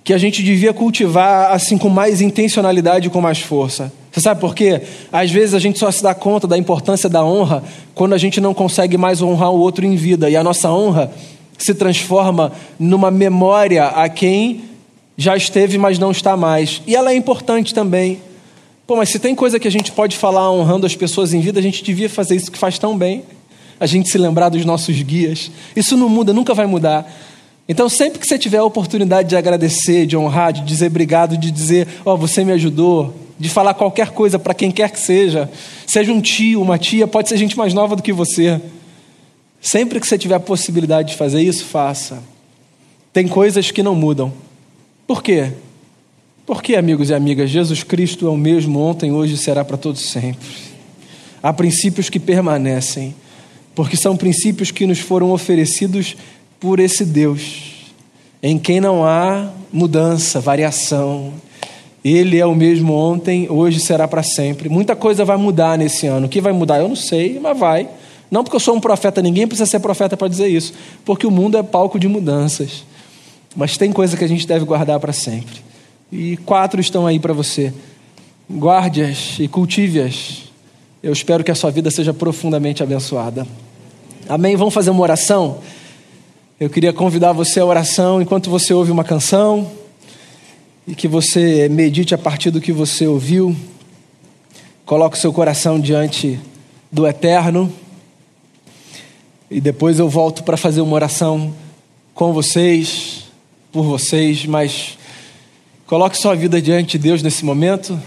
que 0.04 0.14
a 0.14 0.18
gente 0.18 0.44
devia 0.44 0.74
cultivar 0.74 1.52
assim 1.52 1.78
com 1.78 1.90
mais 1.90 2.22
intencionalidade 2.22 3.08
e 3.08 3.10
com 3.10 3.22
mais 3.22 3.40
força. 3.40 3.92
Você 4.12 4.22
sabe 4.22 4.40
por 4.40 4.54
quê? 4.54 4.82
Às 5.12 5.32
vezes 5.32 5.56
a 5.56 5.60
gente 5.60 5.80
só 5.80 5.90
se 5.90 6.04
dá 6.04 6.14
conta 6.14 6.48
da 6.48 6.58
importância 6.58 7.10
da 7.10 7.24
honra 7.24 7.64
quando 7.96 8.14
a 8.14 8.18
gente 8.18 8.40
não 8.40 8.54
consegue 8.54 8.98
mais 8.98 9.22
honrar 9.22 9.52
o 9.52 9.60
outro 9.60 9.86
em 9.86 9.96
vida. 9.96 10.30
E 10.30 10.36
a 10.36 10.44
nossa 10.44 10.70
honra 10.72 11.12
se 11.58 11.74
transforma 11.74 12.52
numa 12.78 13.10
memória 13.10 13.88
a 13.88 14.08
quem 14.10 14.66
já 15.18 15.36
esteve, 15.36 15.78
mas 15.78 15.98
não 15.98 16.12
está 16.12 16.36
mais. 16.36 16.82
E 16.86 16.96
ela 16.96 17.12
é 17.12 17.16
importante 17.16 17.74
também. 17.74 18.20
Pô, 18.86 18.98
mas 18.98 19.10
se 19.10 19.18
tem 19.18 19.34
coisa 19.34 19.60
que 19.60 19.68
a 19.68 19.72
gente 19.72 19.92
pode 19.92 20.18
falar 20.18 20.52
honrando 20.52 20.86
as 20.86 20.96
pessoas 20.96 21.34
em 21.34 21.40
vida, 21.40 21.60
a 21.60 21.64
gente 21.64 21.84
devia 21.84 22.10
fazer 22.10 22.36
isso 22.36 22.52
que 22.52 22.58
faz 22.58 22.78
tão 22.78 22.98
bem. 22.98 23.24
A 23.80 23.86
gente 23.86 24.10
se 24.10 24.18
lembrar 24.18 24.50
dos 24.50 24.66
nossos 24.66 25.02
guias. 25.02 25.52
Isso 25.76 25.98
não 25.98 26.10
muda, 26.10 26.34
nunca 26.34 26.54
vai 26.54 26.66
mudar. 26.66 27.12
Então, 27.68 27.88
sempre 27.88 28.20
que 28.20 28.28
você 28.28 28.38
tiver 28.38 28.58
a 28.58 28.64
oportunidade 28.64 29.30
de 29.30 29.36
agradecer, 29.36 30.06
de 30.06 30.18
honrar, 30.18 30.52
de 30.52 30.62
dizer 30.62 30.88
obrigado, 30.88 31.38
de 31.38 31.50
dizer, 31.50 31.88
ó, 32.06 32.14
oh, 32.14 32.18
você 32.18 32.44
me 32.44 32.52
ajudou, 32.52 33.14
de 33.40 33.50
falar 33.50 33.74
qualquer 33.74 34.12
coisa 34.12 34.38
para 34.38 34.54
quem 34.54 34.70
quer 34.70 34.92
que 34.92 35.00
seja, 35.00 35.50
seja 35.88 36.12
um 36.12 36.22
tio, 36.22 36.62
uma 36.62 36.78
tia, 36.78 37.08
pode 37.08 37.30
ser 37.30 37.38
gente 37.38 37.58
mais 37.58 37.74
nova 37.74 37.96
do 37.96 38.04
que 38.04 38.12
você. 38.12 38.62
Sempre 39.62 40.00
que 40.00 40.06
você 40.06 40.18
tiver 40.18 40.36
a 40.36 40.40
possibilidade 40.40 41.12
de 41.12 41.18
fazer 41.18 41.42
isso, 41.42 41.66
faça. 41.66 42.22
Tem 43.14 43.28
coisas 43.28 43.72
que 43.72 43.82
não 43.82 43.96
mudam. 43.96 44.34
Por 45.08 45.24
quê? 45.24 45.52
Porque, 46.46 46.76
amigos 46.76 47.10
e 47.10 47.14
amigas, 47.14 47.50
Jesus 47.50 47.84
Cristo 47.84 48.28
é 48.28 48.30
o 48.30 48.36
mesmo 48.36 48.80
ontem, 48.80 49.14
hoje 49.14 49.36
e 49.36 49.38
será 49.38 49.64
para 49.64 49.78
todos 49.78 50.10
sempre. 50.10 50.48
Há 51.42 51.54
princípios 51.54 52.10
que 52.10 52.20
permanecem, 52.20 53.16
porque 53.76 53.98
são 53.98 54.16
princípios 54.16 54.72
que 54.72 54.86
nos 54.86 55.00
foram 55.00 55.32
oferecidos 55.32 56.16
por 56.60 56.80
esse 56.80 57.06
Deus, 57.06 57.92
em 58.42 58.58
quem 58.58 58.80
não 58.80 59.04
há 59.04 59.50
mudança, 59.72 60.40
variação. 60.40 61.34
Ele 62.04 62.38
é 62.38 62.46
o 62.46 62.54
mesmo 62.54 62.94
ontem, 62.94 63.48
hoje 63.50 63.80
será 63.80 64.08
para 64.08 64.22
sempre. 64.22 64.70
Muita 64.70 64.96
coisa 64.96 65.24
vai 65.24 65.38
mudar 65.38 65.78
nesse 65.78 66.06
ano. 66.06 66.28
O 66.28 66.30
que 66.30 66.42
vai 66.42 66.52
mudar? 66.52 66.80
Eu 66.80 66.90
não 66.90 66.96
sei, 66.96 67.40
mas 67.40 67.58
vai. 67.58 67.88
Não 68.30 68.44
porque 68.44 68.56
eu 68.56 68.60
sou 68.60 68.76
um 68.76 68.80
profeta, 68.80 69.22
ninguém 69.22 69.48
precisa 69.48 69.70
ser 69.70 69.80
profeta 69.80 70.18
para 70.18 70.28
dizer 70.28 70.48
isso, 70.48 70.74
porque 71.06 71.26
o 71.26 71.32
mundo 71.32 71.58
é 71.58 71.64
palco 71.64 72.00
de 72.00 72.08
mudanças. 72.08 72.84
Mas 73.56 73.78
tem 73.78 73.92
coisa 73.92 74.18
que 74.18 74.24
a 74.24 74.28
gente 74.28 74.48
deve 74.48 74.66
guardar 74.66 75.00
para 75.00 75.14
sempre. 75.14 75.62
E 76.12 76.38
quatro 76.38 76.82
estão 76.82 77.06
aí 77.06 77.20
para 77.20 77.34
você. 77.34 77.74
Guarde-as 78.52 79.38
e 79.40 79.48
cultive-as. 79.48 80.44
Eu 81.02 81.14
espero 81.14 81.44
que 81.44 81.52
a 81.52 81.56
sua 81.56 81.70
vida 81.70 81.92
seja 81.92 82.14
profundamente 82.14 82.82
abençoada. 82.82 83.46
Amém? 84.30 84.56
Vamos 84.56 84.74
fazer 84.74 84.90
uma 84.90 85.02
oração? 85.02 85.60
Eu 86.58 86.70
queria 86.70 86.94
convidar 86.94 87.34
você 87.34 87.60
à 87.60 87.66
oração 87.66 88.22
enquanto 88.22 88.50
você 88.50 88.74
ouve 88.74 88.90
uma 88.90 89.04
canção 89.04 89.70
e 90.88 90.96
que 90.96 91.10
você 91.10 91.68
medite 91.68 92.16
a 92.16 92.18
partir 92.18 92.50
do 92.50 92.62
que 92.62 92.72
você 92.72 93.06
ouviu. 93.06 93.54
Coloque 94.86 95.18
o 95.18 95.20
seu 95.20 95.34
coração 95.34 95.78
diante 95.78 96.40
do 96.90 97.06
Eterno 97.06 97.72
e 99.52 99.60
depois 99.60 100.00
eu 100.00 100.08
volto 100.08 100.42
para 100.44 100.56
fazer 100.56 100.80
uma 100.80 100.96
oração 100.96 101.54
com 102.14 102.32
vocês, 102.32 103.26
por 103.74 103.84
vocês, 103.84 104.46
mas 104.46 104.98
coloque 105.86 106.18
sua 106.18 106.34
vida 106.34 106.62
diante 106.62 106.98
de 106.98 107.04
Deus 107.10 107.22
nesse 107.22 107.44
momento. 107.44 108.00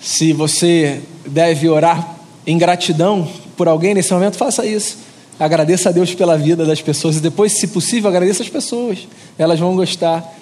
Se 0.00 0.32
você 0.32 1.02
deve 1.26 1.68
orar 1.68 2.16
em 2.46 2.56
gratidão 2.56 3.28
por 3.60 3.68
alguém 3.68 3.92
nesse 3.92 4.10
momento, 4.10 4.38
faça 4.38 4.64
isso. 4.64 4.96
Agradeça 5.38 5.90
a 5.90 5.92
Deus 5.92 6.14
pela 6.14 6.34
vida 6.38 6.64
das 6.64 6.80
pessoas 6.80 7.18
e 7.18 7.20
depois, 7.20 7.52
se 7.52 7.66
possível, 7.66 8.08
agradeça 8.08 8.42
as 8.42 8.48
pessoas. 8.48 9.06
Elas 9.38 9.60
vão 9.60 9.76
gostar. 9.76 10.34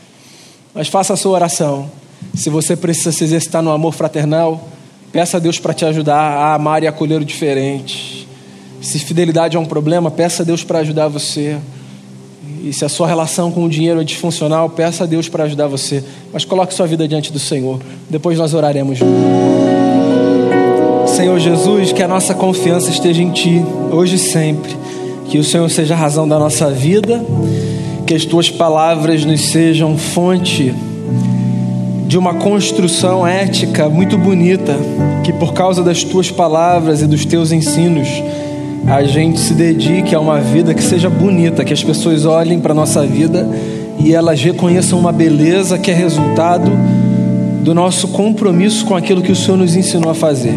Mas 0.72 0.86
faça 0.86 1.14
a 1.14 1.16
sua 1.16 1.32
oração. 1.32 1.90
Se 2.32 2.48
você 2.48 2.76
precisa 2.76 3.10
se 3.10 3.24
exercitar 3.24 3.60
no 3.60 3.72
amor 3.72 3.92
fraternal, 3.92 4.68
peça 5.10 5.38
a 5.38 5.40
Deus 5.40 5.58
para 5.58 5.74
te 5.74 5.84
ajudar 5.84 6.14
a 6.16 6.54
amar 6.54 6.84
e 6.84 6.86
acolher 6.86 7.20
o 7.20 7.24
diferente. 7.24 8.28
Se 8.80 9.00
fidelidade 9.00 9.56
é 9.56 9.58
um 9.58 9.66
problema, 9.66 10.12
peça 10.12 10.44
a 10.44 10.46
Deus 10.46 10.62
para 10.62 10.78
ajudar 10.78 11.08
você. 11.08 11.58
E 12.62 12.72
se 12.72 12.84
a 12.84 12.88
sua 12.88 13.08
relação 13.08 13.50
com 13.50 13.64
o 13.64 13.68
dinheiro 13.68 14.00
é 14.00 14.04
disfuncional, 14.04 14.70
peça 14.70 15.02
a 15.02 15.06
Deus 15.08 15.28
para 15.28 15.42
ajudar 15.42 15.66
você. 15.66 16.04
Mas 16.32 16.44
coloque 16.44 16.72
sua 16.72 16.86
vida 16.86 17.08
diante 17.08 17.32
do 17.32 17.40
Senhor. 17.40 17.80
Depois 18.08 18.38
nós 18.38 18.54
oraremos. 18.54 19.00
Senhor 21.18 21.40
Jesus, 21.40 21.90
que 21.90 22.00
a 22.00 22.06
nossa 22.06 22.32
confiança 22.32 22.90
esteja 22.90 23.20
em 23.20 23.32
Ti, 23.32 23.60
hoje 23.90 24.14
e 24.14 24.18
sempre. 24.20 24.70
Que 25.26 25.36
o 25.36 25.42
Senhor 25.42 25.68
seja 25.68 25.94
a 25.94 25.96
razão 25.96 26.28
da 26.28 26.38
nossa 26.38 26.70
vida. 26.70 27.20
Que 28.06 28.14
as 28.14 28.24
Tuas 28.24 28.48
palavras 28.48 29.24
nos 29.24 29.48
sejam 29.50 29.98
fonte 29.98 30.72
de 32.06 32.16
uma 32.16 32.34
construção 32.34 33.26
ética 33.26 33.88
muito 33.88 34.16
bonita. 34.16 34.76
Que 35.24 35.32
por 35.32 35.52
causa 35.54 35.82
das 35.82 36.04
Tuas 36.04 36.30
palavras 36.30 37.02
e 37.02 37.06
dos 37.08 37.24
Teus 37.24 37.50
ensinos, 37.50 38.06
a 38.86 39.02
gente 39.02 39.40
se 39.40 39.54
dedique 39.54 40.14
a 40.14 40.20
uma 40.20 40.38
vida 40.38 40.72
que 40.72 40.84
seja 40.84 41.10
bonita, 41.10 41.64
que 41.64 41.72
as 41.72 41.82
pessoas 41.82 42.26
olhem 42.26 42.60
para 42.60 42.70
a 42.70 42.76
nossa 42.76 43.04
vida 43.04 43.44
e 43.98 44.14
elas 44.14 44.40
reconheçam 44.40 44.96
uma 44.96 45.10
beleza 45.10 45.78
que 45.78 45.90
é 45.90 45.94
resultado 45.94 46.70
do 47.64 47.74
nosso 47.74 48.06
compromisso 48.06 48.86
com 48.86 48.94
aquilo 48.94 49.20
que 49.20 49.32
o 49.32 49.36
Senhor 49.36 49.56
nos 49.56 49.74
ensinou 49.74 50.12
a 50.12 50.14
fazer. 50.14 50.54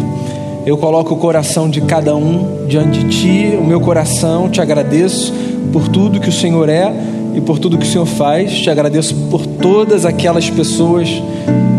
Eu 0.64 0.78
coloco 0.78 1.14
o 1.14 1.16
coração 1.16 1.68
de 1.68 1.80
cada 1.80 2.14
um 2.14 2.66
diante 2.68 3.02
de 3.02 3.08
Ti, 3.08 3.58
o 3.58 3.64
meu 3.64 3.80
coração, 3.80 4.48
te 4.48 4.60
agradeço 4.60 5.32
por 5.72 5.88
tudo 5.88 6.20
que 6.20 6.28
o 6.28 6.32
Senhor 6.32 6.68
é 6.68 6.92
e 7.34 7.40
por 7.40 7.58
tudo 7.58 7.78
que 7.78 7.84
o 7.84 7.88
Senhor 7.88 8.06
faz, 8.06 8.52
te 8.52 8.70
agradeço 8.70 9.14
por 9.30 9.44
todas 9.44 10.04
aquelas 10.04 10.48
pessoas 10.48 11.08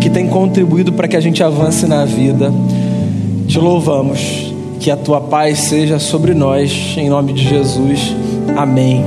que 0.02 0.10
têm 0.10 0.28
contribuído 0.28 0.92
para 0.92 1.08
que 1.08 1.16
a 1.16 1.22
gente 1.22 1.42
avance 1.42 1.86
na 1.86 2.04
vida. 2.04 2.52
Te 3.48 3.58
louvamos 3.58 4.54
que 4.80 4.92
a 4.92 4.98
tua 4.98 5.22
paz 5.22 5.60
seja 5.60 5.98
sobre 5.98 6.34
nós, 6.34 6.96
em 6.98 7.10
nome 7.10 7.32
de 7.32 7.48
Jesus. 7.48 8.14
Amém. 8.58 9.06